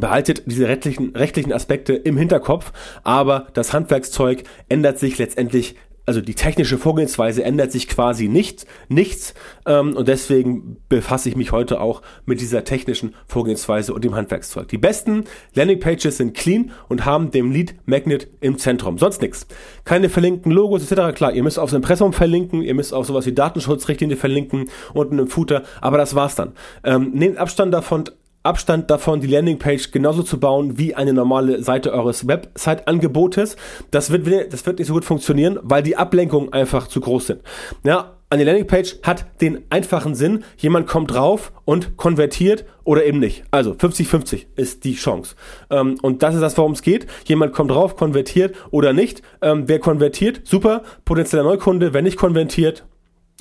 behaltet 0.00 0.42
diese 0.46 0.68
rechtlichen, 0.68 1.14
rechtlichen 1.14 1.52
Aspekte 1.52 1.94
im 1.94 2.16
Hinterkopf, 2.16 2.72
aber 3.04 3.48
das 3.54 3.72
Handwerkszeug 3.72 4.44
ändert 4.68 4.98
sich 4.98 5.18
letztendlich 5.18 5.76
also 6.06 6.20
die 6.20 6.34
technische 6.34 6.78
Vorgehensweise 6.78 7.44
ändert 7.44 7.70
sich 7.70 7.88
quasi 7.88 8.28
nicht, 8.28 8.66
nichts 8.88 9.34
ähm, 9.66 9.96
und 9.96 10.08
deswegen 10.08 10.78
befasse 10.88 11.28
ich 11.28 11.36
mich 11.36 11.52
heute 11.52 11.80
auch 11.80 12.02
mit 12.26 12.40
dieser 12.40 12.64
technischen 12.64 13.14
Vorgehensweise 13.26 13.94
und 13.94 14.02
dem 14.02 14.14
Handwerkszeug. 14.14 14.68
Die 14.68 14.78
besten 14.78 15.24
Landingpages 15.54 16.16
sind 16.16 16.34
clean 16.34 16.72
und 16.88 17.04
haben 17.04 17.30
dem 17.30 17.52
Lead 17.52 17.76
Magnet 17.86 18.28
im 18.40 18.58
Zentrum. 18.58 18.98
Sonst 18.98 19.22
nichts. 19.22 19.46
Keine 19.84 20.08
verlinkten 20.08 20.50
Logos 20.50 20.90
etc. 20.90 21.14
Klar, 21.14 21.32
ihr 21.34 21.42
müsst 21.42 21.58
aufs 21.58 21.72
Impressum 21.72 22.12
verlinken, 22.12 22.62
ihr 22.62 22.74
müsst 22.74 22.92
auf 22.92 23.06
sowas 23.06 23.26
wie 23.26 23.32
Datenschutzrichtlinie 23.32 24.16
verlinken 24.16 24.70
unten 24.94 25.18
im 25.18 25.28
Footer, 25.28 25.62
aber 25.80 25.98
das 25.98 26.14
war's 26.14 26.34
dann. 26.34 26.52
Ähm, 26.82 27.12
nehmt 27.12 27.38
Abstand 27.38 27.72
davon, 27.72 28.04
Abstand 28.42 28.90
davon, 28.90 29.20
die 29.20 29.28
Landingpage 29.28 29.92
genauso 29.92 30.22
zu 30.22 30.40
bauen 30.40 30.78
wie 30.78 30.94
eine 30.94 31.12
normale 31.12 31.62
Seite 31.62 31.92
eures 31.92 32.26
Website-Angebotes. 32.26 33.56
Das 33.90 34.10
wird, 34.10 34.52
das 34.52 34.66
wird 34.66 34.78
nicht 34.78 34.88
so 34.88 34.94
gut 34.94 35.04
funktionieren, 35.04 35.58
weil 35.62 35.82
die 35.82 35.96
Ablenkungen 35.96 36.52
einfach 36.52 36.88
zu 36.88 37.00
groß 37.00 37.28
sind. 37.28 37.40
Ja, 37.84 38.16
eine 38.32 38.44
Landingpage 38.44 38.96
hat 39.02 39.26
den 39.42 39.62
einfachen 39.68 40.14
Sinn, 40.14 40.42
jemand 40.56 40.86
kommt 40.86 41.10
drauf 41.10 41.52
und 41.66 41.98
konvertiert 41.98 42.64
oder 42.82 43.04
eben 43.04 43.18
nicht. 43.18 43.44
Also 43.50 43.72
50-50 43.72 44.46
ist 44.56 44.84
die 44.84 44.94
Chance. 44.94 45.36
Ähm, 45.68 45.98
und 46.00 46.22
das 46.22 46.34
ist 46.34 46.40
das, 46.40 46.56
worum 46.56 46.72
es 46.72 46.80
geht. 46.80 47.06
Jemand 47.26 47.52
kommt 47.52 47.70
drauf, 47.70 47.94
konvertiert 47.94 48.56
oder 48.70 48.94
nicht. 48.94 49.20
Ähm, 49.42 49.64
wer 49.66 49.80
konvertiert, 49.80 50.40
super. 50.44 50.82
Potenzieller 51.04 51.42
Neukunde, 51.42 51.92
wer 51.92 52.00
nicht 52.00 52.16
konvertiert, 52.16 52.86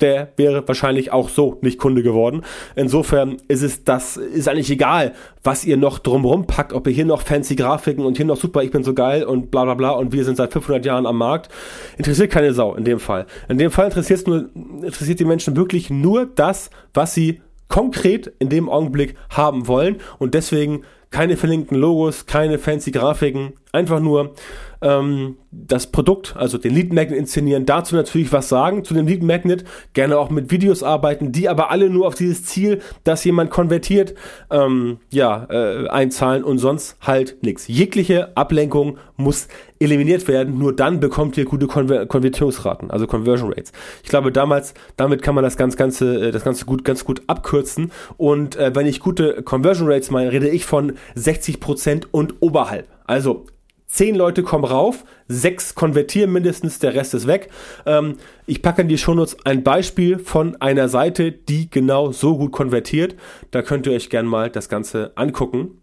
der 0.00 0.32
wäre 0.36 0.66
wahrscheinlich 0.66 1.12
auch 1.12 1.28
so 1.28 1.58
nicht 1.60 1.78
Kunde 1.78 2.02
geworden. 2.02 2.42
Insofern 2.74 3.36
ist 3.48 3.62
es 3.62 3.84
das, 3.84 4.16
ist 4.16 4.48
eigentlich 4.48 4.70
egal, 4.70 5.12
was 5.42 5.64
ihr 5.64 5.76
noch 5.76 5.98
drumherum 5.98 6.46
packt, 6.46 6.72
ob 6.72 6.86
ihr 6.86 6.92
hier 6.92 7.04
noch 7.04 7.22
fancy 7.22 7.54
Grafiken 7.54 8.04
und 8.04 8.16
hier 8.16 8.26
noch 8.26 8.36
super, 8.36 8.62
ich 8.62 8.70
bin 8.70 8.82
so 8.82 8.94
geil 8.94 9.24
und 9.24 9.50
bla 9.50 9.64
bla 9.64 9.74
bla 9.74 9.90
und 9.90 10.12
wir 10.12 10.24
sind 10.24 10.36
seit 10.36 10.52
500 10.52 10.84
Jahren 10.84 11.06
am 11.06 11.18
Markt. 11.18 11.50
Interessiert 11.98 12.30
keine 12.30 12.52
Sau 12.52 12.74
in 12.74 12.84
dem 12.84 12.98
Fall. 12.98 13.26
In 13.48 13.58
dem 13.58 13.70
Fall 13.70 13.86
interessiert 13.86 14.26
nur, 14.26 14.50
interessiert 14.82 15.20
die 15.20 15.24
Menschen 15.24 15.56
wirklich 15.56 15.90
nur 15.90 16.26
das, 16.26 16.70
was 16.94 17.14
sie 17.14 17.40
konkret 17.68 18.32
in 18.38 18.48
dem 18.48 18.68
Augenblick 18.68 19.14
haben 19.30 19.66
wollen 19.66 19.96
und 20.18 20.34
deswegen 20.34 20.82
keine 21.12 21.36
verlinkten 21.36 21.78
Logos, 21.78 22.26
keine 22.26 22.58
fancy 22.58 22.90
Grafiken, 22.90 23.52
einfach 23.70 24.00
nur 24.00 24.34
ähm, 24.82 25.36
das 25.50 25.86
Produkt, 25.86 26.34
also 26.36 26.58
den 26.58 26.74
Lead 26.74 26.92
Magnet 26.92 27.18
inszenieren, 27.18 27.66
dazu 27.66 27.94
natürlich 27.94 28.32
was 28.32 28.48
sagen, 28.48 28.84
zu 28.84 28.94
dem 28.94 29.06
Lead 29.06 29.22
Magnet, 29.22 29.64
gerne 29.92 30.18
auch 30.18 30.30
mit 30.30 30.50
Videos 30.50 30.82
arbeiten, 30.82 31.30
die 31.30 31.48
aber 31.48 31.70
alle 31.70 31.88
nur 31.88 32.06
auf 32.06 32.14
dieses 32.14 32.44
Ziel, 32.44 32.80
dass 33.04 33.24
jemand 33.24 33.50
konvertiert, 33.50 34.14
ähm, 34.50 34.98
ja, 35.10 35.46
äh, 35.50 35.88
einzahlen 35.88 36.42
und 36.42 36.58
sonst 36.58 36.96
halt 37.00 37.42
nichts. 37.42 37.68
Jegliche 37.68 38.36
Ablenkung 38.36 38.98
muss 39.16 39.48
eliminiert 39.78 40.26
werden, 40.28 40.58
nur 40.58 40.74
dann 40.74 41.00
bekommt 41.00 41.36
ihr 41.36 41.44
gute 41.44 41.66
Konver 41.66 42.06
Konvertierungsraten, 42.06 42.90
also 42.90 43.06
Conversion 43.06 43.50
Rates. 43.50 43.72
Ich 44.02 44.08
glaube, 44.08 44.32
damals, 44.32 44.74
damit 44.96 45.22
kann 45.22 45.34
man 45.34 45.44
das 45.44 45.56
ganz, 45.56 45.76
ganze, 45.76 46.28
äh, 46.28 46.30
das 46.30 46.44
Ganze 46.44 46.64
gut, 46.64 46.84
ganz 46.84 47.04
gut 47.04 47.22
abkürzen 47.26 47.92
und 48.16 48.56
äh, 48.56 48.74
wenn 48.74 48.86
ich 48.86 49.00
gute 49.00 49.42
Conversion 49.42 49.88
Rates 49.88 50.10
meine, 50.10 50.32
rede 50.32 50.48
ich 50.48 50.64
von 50.64 50.94
60% 51.16 52.06
und 52.10 52.34
oberhalb. 52.40 52.88
Also 53.04 53.46
zehn 53.86 54.14
Leute 54.14 54.42
kommen 54.42 54.64
rauf, 54.64 55.04
sechs 55.28 55.74
konvertieren 55.74 56.32
mindestens, 56.32 56.78
der 56.78 56.94
Rest 56.94 57.14
ist 57.14 57.26
weg. 57.26 57.50
Ähm, 57.86 58.16
ich 58.46 58.62
packe 58.62 58.82
in 58.82 58.88
die 58.88 58.98
Shownotes 58.98 59.36
ein 59.44 59.62
Beispiel 59.62 60.18
von 60.18 60.60
einer 60.60 60.88
Seite, 60.88 61.32
die 61.32 61.70
genau 61.70 62.12
so 62.12 62.38
gut 62.38 62.52
konvertiert. 62.52 63.16
Da 63.50 63.62
könnt 63.62 63.86
ihr 63.86 63.92
euch 63.92 64.10
gerne 64.10 64.28
mal 64.28 64.50
das 64.50 64.68
Ganze 64.68 65.12
angucken 65.14 65.82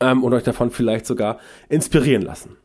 ähm, 0.00 0.22
und 0.22 0.32
euch 0.32 0.44
davon 0.44 0.70
vielleicht 0.70 1.06
sogar 1.06 1.38
inspirieren 1.68 2.22
lassen. 2.22 2.56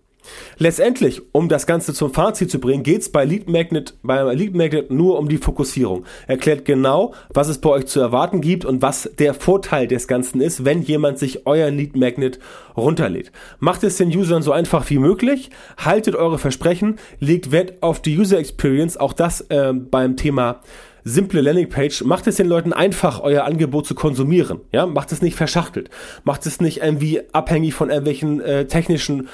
Letztendlich, 0.58 1.22
um 1.32 1.48
das 1.48 1.68
Ganze 1.68 1.94
zum 1.94 2.14
Fazit 2.14 2.52
zu 2.52 2.60
bringen, 2.60 2.84
geht 2.84 3.02
es 3.02 3.10
bei 3.10 3.24
Lead 3.24 3.48
Magnet, 3.50 3.96
bei 4.04 4.34
Lead 4.34 4.54
Magnet 4.56 4.92
nur 4.92 5.18
um 5.18 5.30
die 5.30 5.38
Fokussierung. 5.38 6.06
Erklärt 6.28 6.66
genau, 6.66 7.14
was 7.34 7.48
es 7.48 7.60
bei 7.60 7.70
euch 7.70 7.86
zu 7.86 8.02
erwarten 8.02 8.42
gibt 8.42 8.66
und 8.66 8.82
was 8.82 9.10
der 9.18 9.34
Vorteil 9.34 9.88
des 9.88 10.08
Ganzen 10.08 10.42
ist, 10.42 10.66
wenn 10.66 10.82
jemand 10.82 11.18
sich 11.18 11.48
euer 11.48 11.70
Lead 11.72 11.96
Magnet 11.96 12.40
runterlädt. 12.76 13.32
Macht 13.60 13.84
es 13.84 13.98
den 13.98 14.10
Usern 14.10 14.42
so 14.42 14.52
einfach 14.52 14.90
wie 14.90 15.00
möglich, 15.00 15.50
haltet 15.78 16.16
eure 16.16 16.38
Versprechen, 16.38 16.98
legt 17.20 17.52
Wert 17.52 17.82
auf 17.82 18.02
die 18.02 18.18
User 18.18 18.38
Experience, 18.38 18.98
auch 18.98 19.14
das 19.14 19.42
äh, 19.50 19.74
beim 19.74 20.18
Thema 20.18 20.62
simple 21.04 21.42
Landingpage, 21.42 22.04
macht 22.04 22.28
es 22.28 22.36
den 22.36 22.48
Leuten 22.48 22.74
einfach, 22.74 23.22
euer 23.22 23.46
Angebot 23.46 23.88
zu 23.88 23.96
konsumieren. 23.96 24.60
Ja, 24.72 24.86
macht 24.86 25.12
es 25.12 25.22
nicht 25.22 25.36
verschachtelt, 25.36 25.90
macht 26.24 26.46
es 26.46 26.60
nicht 26.62 26.82
irgendwie 26.82 27.22
abhängig 27.32 27.74
von 27.74 27.90
irgendwelchen 27.90 28.42
äh, 28.42 28.66
technischen 28.66 29.30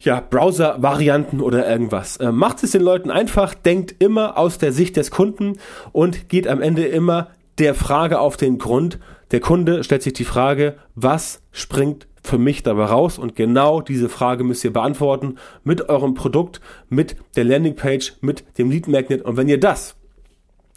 ja, 0.00 0.20
Browser-Varianten 0.20 1.40
oder 1.40 1.68
irgendwas. 1.68 2.16
Äh, 2.16 2.32
macht 2.32 2.62
es 2.62 2.72
den 2.72 2.82
Leuten 2.82 3.10
einfach, 3.10 3.54
denkt 3.54 3.94
immer 3.98 4.38
aus 4.38 4.58
der 4.58 4.72
Sicht 4.72 4.96
des 4.96 5.10
Kunden 5.10 5.58
und 5.92 6.28
geht 6.28 6.48
am 6.48 6.62
Ende 6.62 6.86
immer 6.86 7.28
der 7.58 7.74
Frage 7.74 8.18
auf 8.18 8.36
den 8.36 8.58
Grund. 8.58 8.98
Der 9.30 9.40
Kunde 9.40 9.84
stellt 9.84 10.02
sich 10.02 10.14
die 10.14 10.24
Frage, 10.24 10.76
was 10.94 11.42
springt 11.52 12.08
für 12.22 12.38
mich 12.38 12.62
dabei 12.62 12.84
raus? 12.84 13.18
Und 13.18 13.36
genau 13.36 13.82
diese 13.82 14.08
Frage 14.08 14.42
müsst 14.42 14.64
ihr 14.64 14.72
beantworten 14.72 15.36
mit 15.64 15.88
eurem 15.88 16.14
Produkt, 16.14 16.60
mit 16.88 17.16
der 17.36 17.44
Landingpage, 17.44 18.14
mit 18.22 18.44
dem 18.58 18.70
Lead 18.70 18.88
Magnet. 18.88 19.22
Und 19.22 19.36
wenn 19.36 19.48
ihr 19.48 19.60
das 19.60 19.96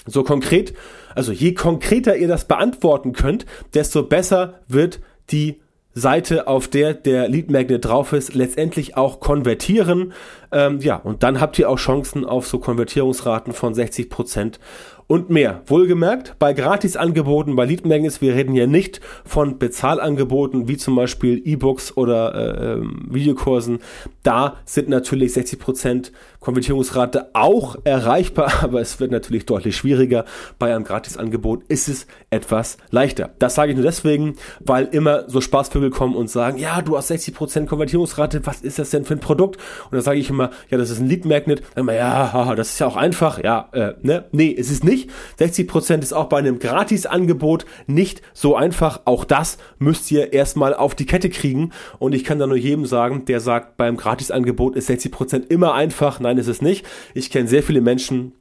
so 0.05 0.23
konkret, 0.23 0.73
also 1.15 1.31
je 1.31 1.53
konkreter 1.53 2.17
ihr 2.17 2.27
das 2.27 2.45
beantworten 2.47 3.13
könnt, 3.13 3.45
desto 3.73 4.03
besser 4.03 4.59
wird 4.67 4.99
die 5.31 5.61
Seite, 5.95 6.47
auf 6.47 6.67
der 6.67 6.93
der 6.93 7.27
Lead 7.27 7.51
Magnet 7.51 7.85
drauf 7.85 8.13
ist, 8.13 8.33
letztendlich 8.33 8.97
auch 8.97 9.19
konvertieren. 9.19 10.13
Ähm, 10.51 10.79
ja, 10.79 10.95
und 10.95 11.23
dann 11.23 11.39
habt 11.39 11.59
ihr 11.59 11.69
auch 11.69 11.77
Chancen 11.77 12.25
auf 12.25 12.47
so 12.47 12.59
Konvertierungsraten 12.59 13.53
von 13.53 13.73
60 13.73 14.09
Prozent 14.09 14.59
und 15.13 15.29
mehr. 15.29 15.61
Wohlgemerkt, 15.67 16.39
bei 16.39 16.53
Gratisangeboten, 16.53 17.55
bei 17.55 17.65
Lead 17.65 17.85
Magnets, 17.85 18.19
wir 18.19 18.33
reden 18.33 18.55
hier 18.55 18.65
nicht 18.65 18.99
von 19.23 19.59
Bezahlangeboten 19.59 20.67
wie 20.67 20.75
zum 20.75 20.95
Beispiel 20.95 21.39
E-Books 21.45 21.95
oder 21.95 22.33
äh, 22.33 22.73
ähm, 22.73 23.09
Videokursen. 23.11 23.77
Da 24.23 24.57
sind 24.65 24.89
natürlich 24.89 25.33
60% 25.33 26.09
Konvertierungsrate 26.39 27.29
auch 27.33 27.75
erreichbar, 27.83 28.51
aber 28.63 28.81
es 28.81 28.99
wird 28.99 29.11
natürlich 29.11 29.45
deutlich 29.45 29.77
schwieriger. 29.77 30.25
Bei 30.57 30.73
einem 30.73 30.83
Gratisangebot 30.83 31.63
ist 31.67 31.89
es 31.89 32.07
etwas 32.31 32.77
leichter. 32.89 33.29
Das 33.37 33.53
sage 33.53 33.71
ich 33.71 33.77
nur 33.77 33.85
deswegen, 33.85 34.35
weil 34.61 34.85
immer 34.85 35.29
so 35.29 35.41
Spaßvögel 35.41 35.91
kommen 35.91 36.15
und 36.15 36.29
sagen, 36.29 36.57
ja, 36.57 36.81
du 36.81 36.97
hast 36.97 37.11
60% 37.11 37.67
Konvertierungsrate, 37.67 38.45
was 38.45 38.61
ist 38.61 38.79
das 38.79 38.89
denn 38.89 39.05
für 39.05 39.13
ein 39.13 39.19
Produkt? 39.19 39.57
Und 39.85 39.93
dann 39.93 40.01
sage 40.01 40.19
ich 40.19 40.31
immer, 40.31 40.49
ja, 40.71 40.79
das 40.79 40.89
ist 40.89 40.99
ein 40.99 41.07
Lead 41.07 41.25
Magnet. 41.25 41.61
Dann 41.75 41.83
immer, 41.83 41.93
ja, 41.93 42.55
das 42.55 42.69
ist 42.69 42.79
ja 42.79 42.87
auch 42.87 42.97
einfach. 42.97 43.43
Ja, 43.43 43.69
äh, 43.71 43.93
ne? 44.01 44.25
Nee, 44.31 44.55
es 44.57 44.71
ist 44.71 44.83
nicht. 44.83 45.02
60% 45.39 46.01
ist 46.01 46.13
auch 46.13 46.29
bei 46.29 46.37
einem 46.37 46.59
Gratisangebot 46.59 47.65
nicht 47.87 48.21
so 48.33 48.55
einfach. 48.55 49.01
Auch 49.05 49.25
das 49.25 49.57
müsst 49.79 50.11
ihr 50.11 50.33
erstmal 50.33 50.73
auf 50.73 50.95
die 50.95 51.05
Kette 51.05 51.29
kriegen. 51.29 51.71
Und 51.99 52.13
ich 52.13 52.23
kann 52.23 52.39
da 52.39 52.47
nur 52.47 52.57
jedem 52.57 52.85
sagen, 52.85 53.25
der 53.25 53.39
sagt, 53.39 53.77
beim 53.77 53.97
Gratisangebot 53.97 54.75
ist 54.75 54.89
60% 54.89 55.47
immer 55.49 55.73
einfach. 55.73 56.19
Nein, 56.19 56.37
ist 56.37 56.47
es 56.47 56.61
nicht. 56.61 56.85
Ich 57.13 57.29
kenne 57.29 57.47
sehr 57.47 57.63
viele 57.63 57.81
Menschen, 57.81 58.33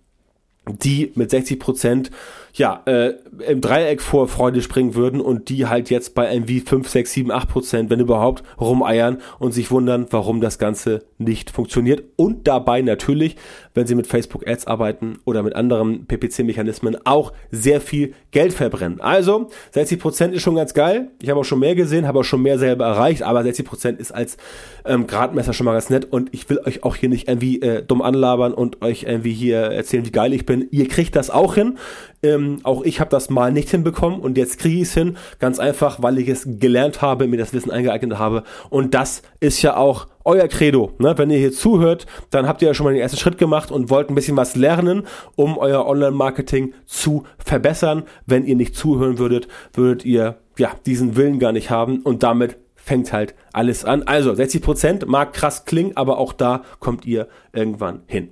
die 0.66 1.12
mit 1.14 1.30
60 1.30 1.58
Prozent 1.58 2.10
ja, 2.54 2.82
äh, 2.84 3.14
im 3.48 3.60
Dreieck 3.60 4.02
vor 4.02 4.28
Freude 4.28 4.60
springen 4.60 4.94
würden 4.94 5.20
und 5.20 5.48
die 5.48 5.66
halt 5.66 5.88
jetzt 5.88 6.14
bei 6.14 6.32
irgendwie 6.32 6.60
5, 6.60 6.86
6, 6.86 7.12
7, 7.12 7.30
8 7.30 7.48
Prozent, 7.48 7.90
wenn 7.90 8.00
überhaupt, 8.00 8.42
rumeiern 8.60 9.18
und 9.38 9.52
sich 9.52 9.70
wundern, 9.70 10.06
warum 10.10 10.40
das 10.40 10.58
Ganze 10.58 11.04
nicht 11.16 11.50
funktioniert. 11.50 12.02
Und 12.16 12.46
dabei 12.46 12.82
natürlich, 12.82 13.36
wenn 13.74 13.86
sie 13.86 13.94
mit 13.94 14.06
Facebook 14.06 14.46
Ads 14.46 14.66
arbeiten 14.66 15.18
oder 15.24 15.42
mit 15.42 15.56
anderen 15.56 16.04
PPC-Mechanismen, 16.06 16.98
auch 17.04 17.32
sehr 17.50 17.80
viel 17.80 18.12
Geld 18.32 18.52
verbrennen. 18.52 19.00
Also 19.00 19.48
60 19.70 19.98
Prozent 19.98 20.34
ist 20.34 20.42
schon 20.42 20.56
ganz 20.56 20.74
geil. 20.74 21.10
Ich 21.22 21.30
habe 21.30 21.40
auch 21.40 21.44
schon 21.44 21.60
mehr 21.60 21.74
gesehen, 21.74 22.06
habe 22.06 22.20
auch 22.20 22.24
schon 22.24 22.42
mehr 22.42 22.58
selber 22.58 22.84
erreicht, 22.84 23.22
aber 23.22 23.42
60 23.42 23.64
Prozent 23.64 24.00
ist 24.00 24.12
als 24.12 24.36
ähm, 24.84 25.06
Gradmesser 25.06 25.54
schon 25.54 25.64
mal 25.64 25.72
ganz 25.72 25.88
nett 25.88 26.04
und 26.10 26.28
ich 26.34 26.50
will 26.50 26.60
euch 26.66 26.84
auch 26.84 26.96
hier 26.96 27.08
nicht 27.08 27.28
irgendwie 27.28 27.62
äh, 27.62 27.82
dumm 27.82 28.02
anlabern 28.02 28.52
und 28.52 28.82
euch 28.82 29.04
irgendwie 29.04 29.32
hier 29.32 29.58
erzählen, 29.58 30.04
wie 30.04 30.12
geil 30.12 30.34
ich 30.34 30.44
bin. 30.44 30.68
Ihr 30.70 30.88
kriegt 30.88 31.16
das 31.16 31.30
auch 31.30 31.54
hin. 31.54 31.78
Ähm, 32.24 32.60
auch 32.62 32.82
ich 32.84 33.00
habe 33.00 33.10
das 33.10 33.30
mal 33.30 33.50
nicht 33.50 33.70
hinbekommen 33.70 34.20
und 34.20 34.38
jetzt 34.38 34.58
kriege 34.58 34.76
ich 34.76 34.82
es 34.82 34.94
hin. 34.94 35.16
Ganz 35.40 35.58
einfach, 35.58 36.02
weil 36.02 36.18
ich 36.18 36.28
es 36.28 36.46
gelernt 36.46 37.02
habe, 37.02 37.26
mir 37.26 37.36
das 37.36 37.52
Wissen 37.52 37.70
eingeeignet 37.70 38.18
habe. 38.18 38.44
Und 38.70 38.94
das 38.94 39.22
ist 39.40 39.60
ja 39.62 39.76
auch 39.76 40.06
euer 40.24 40.46
Credo. 40.46 40.92
Ne? 40.98 41.18
Wenn 41.18 41.30
ihr 41.30 41.38
hier 41.38 41.52
zuhört, 41.52 42.06
dann 42.30 42.46
habt 42.46 42.62
ihr 42.62 42.68
ja 42.68 42.74
schon 42.74 42.84
mal 42.84 42.92
den 42.92 43.02
ersten 43.02 43.18
Schritt 43.18 43.38
gemacht 43.38 43.72
und 43.72 43.90
wollt 43.90 44.08
ein 44.08 44.14
bisschen 44.14 44.36
was 44.36 44.54
lernen, 44.54 45.02
um 45.34 45.58
euer 45.58 45.84
Online-Marketing 45.86 46.74
zu 46.86 47.24
verbessern. 47.38 48.04
Wenn 48.24 48.44
ihr 48.44 48.54
nicht 48.54 48.76
zuhören 48.76 49.18
würdet, 49.18 49.48
würdet 49.74 50.04
ihr 50.04 50.36
ja 50.58 50.70
diesen 50.86 51.16
Willen 51.16 51.40
gar 51.40 51.52
nicht 51.52 51.70
haben 51.70 52.02
und 52.02 52.22
damit 52.22 52.56
fängt 52.76 53.12
halt 53.12 53.34
alles 53.52 53.84
an. 53.84 54.02
Also 54.04 54.34
60 54.34 54.62
Prozent 54.62 55.06
mag 55.08 55.32
krass 55.32 55.64
klingen, 55.64 55.96
aber 55.96 56.18
auch 56.18 56.32
da 56.32 56.62
kommt 56.78 57.04
ihr 57.04 57.28
irgendwann 57.52 58.02
hin. 58.06 58.30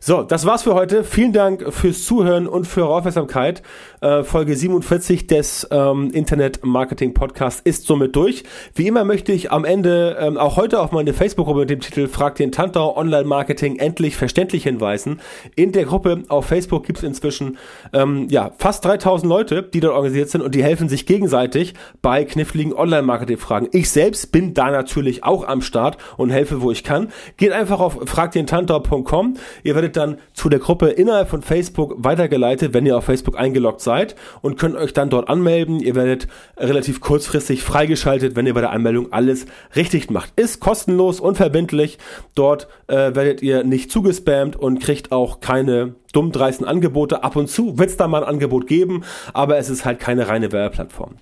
So, 0.00 0.22
das 0.22 0.46
war's 0.46 0.62
für 0.62 0.74
heute. 0.74 1.02
Vielen 1.02 1.32
Dank 1.32 1.72
fürs 1.72 2.04
Zuhören 2.04 2.46
und 2.46 2.66
für 2.66 2.82
eure 2.82 2.94
Aufmerksamkeit. 2.94 3.62
Äh, 4.00 4.22
Folge 4.22 4.54
47 4.54 5.26
des 5.26 5.66
ähm, 5.72 6.10
Internet 6.12 6.64
Marketing 6.64 7.14
Podcast 7.14 7.66
ist 7.66 7.84
somit 7.84 8.14
durch. 8.14 8.44
Wie 8.76 8.86
immer 8.86 9.02
möchte 9.02 9.32
ich 9.32 9.50
am 9.50 9.64
Ende 9.64 10.16
ähm, 10.20 10.36
auch 10.36 10.56
heute 10.56 10.80
auf 10.80 10.92
meine 10.92 11.12
Facebook-Gruppe 11.12 11.60
mit 11.60 11.70
dem 11.70 11.80
Titel 11.80 12.06
Frag 12.06 12.36
den 12.36 12.52
Tantau 12.52 12.96
Online 12.96 13.24
Marketing 13.24 13.76
endlich 13.76 14.16
verständlich 14.16 14.62
hinweisen. 14.62 15.20
In 15.56 15.72
der 15.72 15.84
Gruppe 15.84 16.22
auf 16.28 16.46
Facebook 16.46 16.86
gibt 16.86 16.98
es 16.98 17.04
inzwischen 17.04 17.58
ähm, 17.92 18.28
ja, 18.30 18.52
fast 18.56 18.84
3000 18.84 19.28
Leute, 19.28 19.64
die 19.64 19.80
dort 19.80 19.94
organisiert 19.94 20.30
sind 20.30 20.42
und 20.42 20.54
die 20.54 20.62
helfen 20.62 20.88
sich 20.88 21.06
gegenseitig 21.06 21.74
bei 22.02 22.24
kniffligen 22.24 22.72
Online 22.72 23.02
Marketing 23.02 23.38
Fragen. 23.38 23.68
Ich 23.72 23.90
selbst 23.90 24.30
bin 24.30 24.54
da 24.54 24.70
natürlich 24.70 25.24
auch 25.24 25.46
am 25.46 25.60
Start 25.60 25.98
und 26.16 26.30
helfe, 26.30 26.62
wo 26.62 26.70
ich 26.70 26.84
kann. 26.84 27.08
Geht 27.36 27.50
einfach 27.50 27.80
auf 27.80 27.98
fragdentantau.com. 28.04 29.34
Ihr 29.64 29.74
werdet 29.74 29.87
dann 29.96 30.18
zu 30.32 30.48
der 30.48 30.58
Gruppe 30.58 30.88
innerhalb 30.88 31.28
von 31.28 31.42
Facebook 31.42 31.94
weitergeleitet, 31.98 32.74
wenn 32.74 32.86
ihr 32.86 32.96
auf 32.96 33.04
Facebook 33.04 33.38
eingeloggt 33.38 33.80
seid 33.80 34.16
und 34.42 34.58
könnt 34.58 34.76
euch 34.76 34.92
dann 34.92 35.10
dort 35.10 35.28
anmelden. 35.28 35.80
Ihr 35.80 35.94
werdet 35.94 36.28
relativ 36.56 37.00
kurzfristig 37.00 37.62
freigeschaltet, 37.62 38.36
wenn 38.36 38.46
ihr 38.46 38.54
bei 38.54 38.60
der 38.60 38.72
Anmeldung 38.72 39.12
alles 39.12 39.46
richtig 39.76 40.10
macht. 40.10 40.32
Ist 40.36 40.60
kostenlos, 40.60 41.20
unverbindlich. 41.20 41.98
Dort 42.34 42.68
äh, 42.86 43.14
werdet 43.14 43.42
ihr 43.42 43.64
nicht 43.64 43.90
zugespammt 43.90 44.56
und 44.56 44.80
kriegt 44.80 45.12
auch 45.12 45.40
keine 45.40 45.94
dumm 46.12 46.32
dreisten 46.32 46.66
Angebote. 46.66 47.22
Ab 47.22 47.36
und 47.36 47.48
zu 47.48 47.78
wird 47.78 47.90
es 47.90 47.96
da 47.96 48.08
mal 48.08 48.22
ein 48.22 48.28
Angebot 48.28 48.66
geben, 48.66 49.04
aber 49.32 49.58
es 49.58 49.70
ist 49.70 49.84
halt 49.84 50.00
keine 50.00 50.28
reine 50.28 50.52
Werbeplattform. 50.52 51.16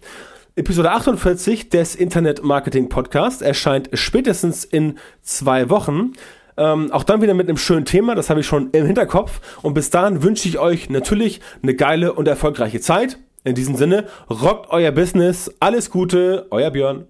Episode 0.58 0.90
48 0.90 1.68
des 1.68 1.94
Internet 1.94 2.42
Marketing 2.42 2.88
Podcast 2.88 3.42
erscheint 3.42 3.90
spätestens 3.92 4.64
in 4.64 4.96
zwei 5.20 5.68
Wochen. 5.68 6.12
Ähm, 6.56 6.90
auch 6.92 7.04
dann 7.04 7.22
wieder 7.22 7.34
mit 7.34 7.48
einem 7.48 7.58
schönen 7.58 7.84
Thema, 7.84 8.14
das 8.14 8.30
habe 8.30 8.40
ich 8.40 8.46
schon 8.46 8.70
im 8.70 8.86
Hinterkopf. 8.86 9.40
Und 9.62 9.74
bis 9.74 9.90
dahin 9.90 10.22
wünsche 10.22 10.48
ich 10.48 10.58
euch 10.58 10.90
natürlich 10.90 11.40
eine 11.62 11.74
geile 11.74 12.12
und 12.12 12.28
erfolgreiche 12.28 12.80
Zeit. 12.80 13.18
In 13.44 13.54
diesem 13.54 13.76
Sinne, 13.76 14.06
rockt 14.28 14.70
euer 14.70 14.90
Business. 14.90 15.54
Alles 15.60 15.90
Gute, 15.90 16.46
euer 16.50 16.70
Björn. 16.70 17.06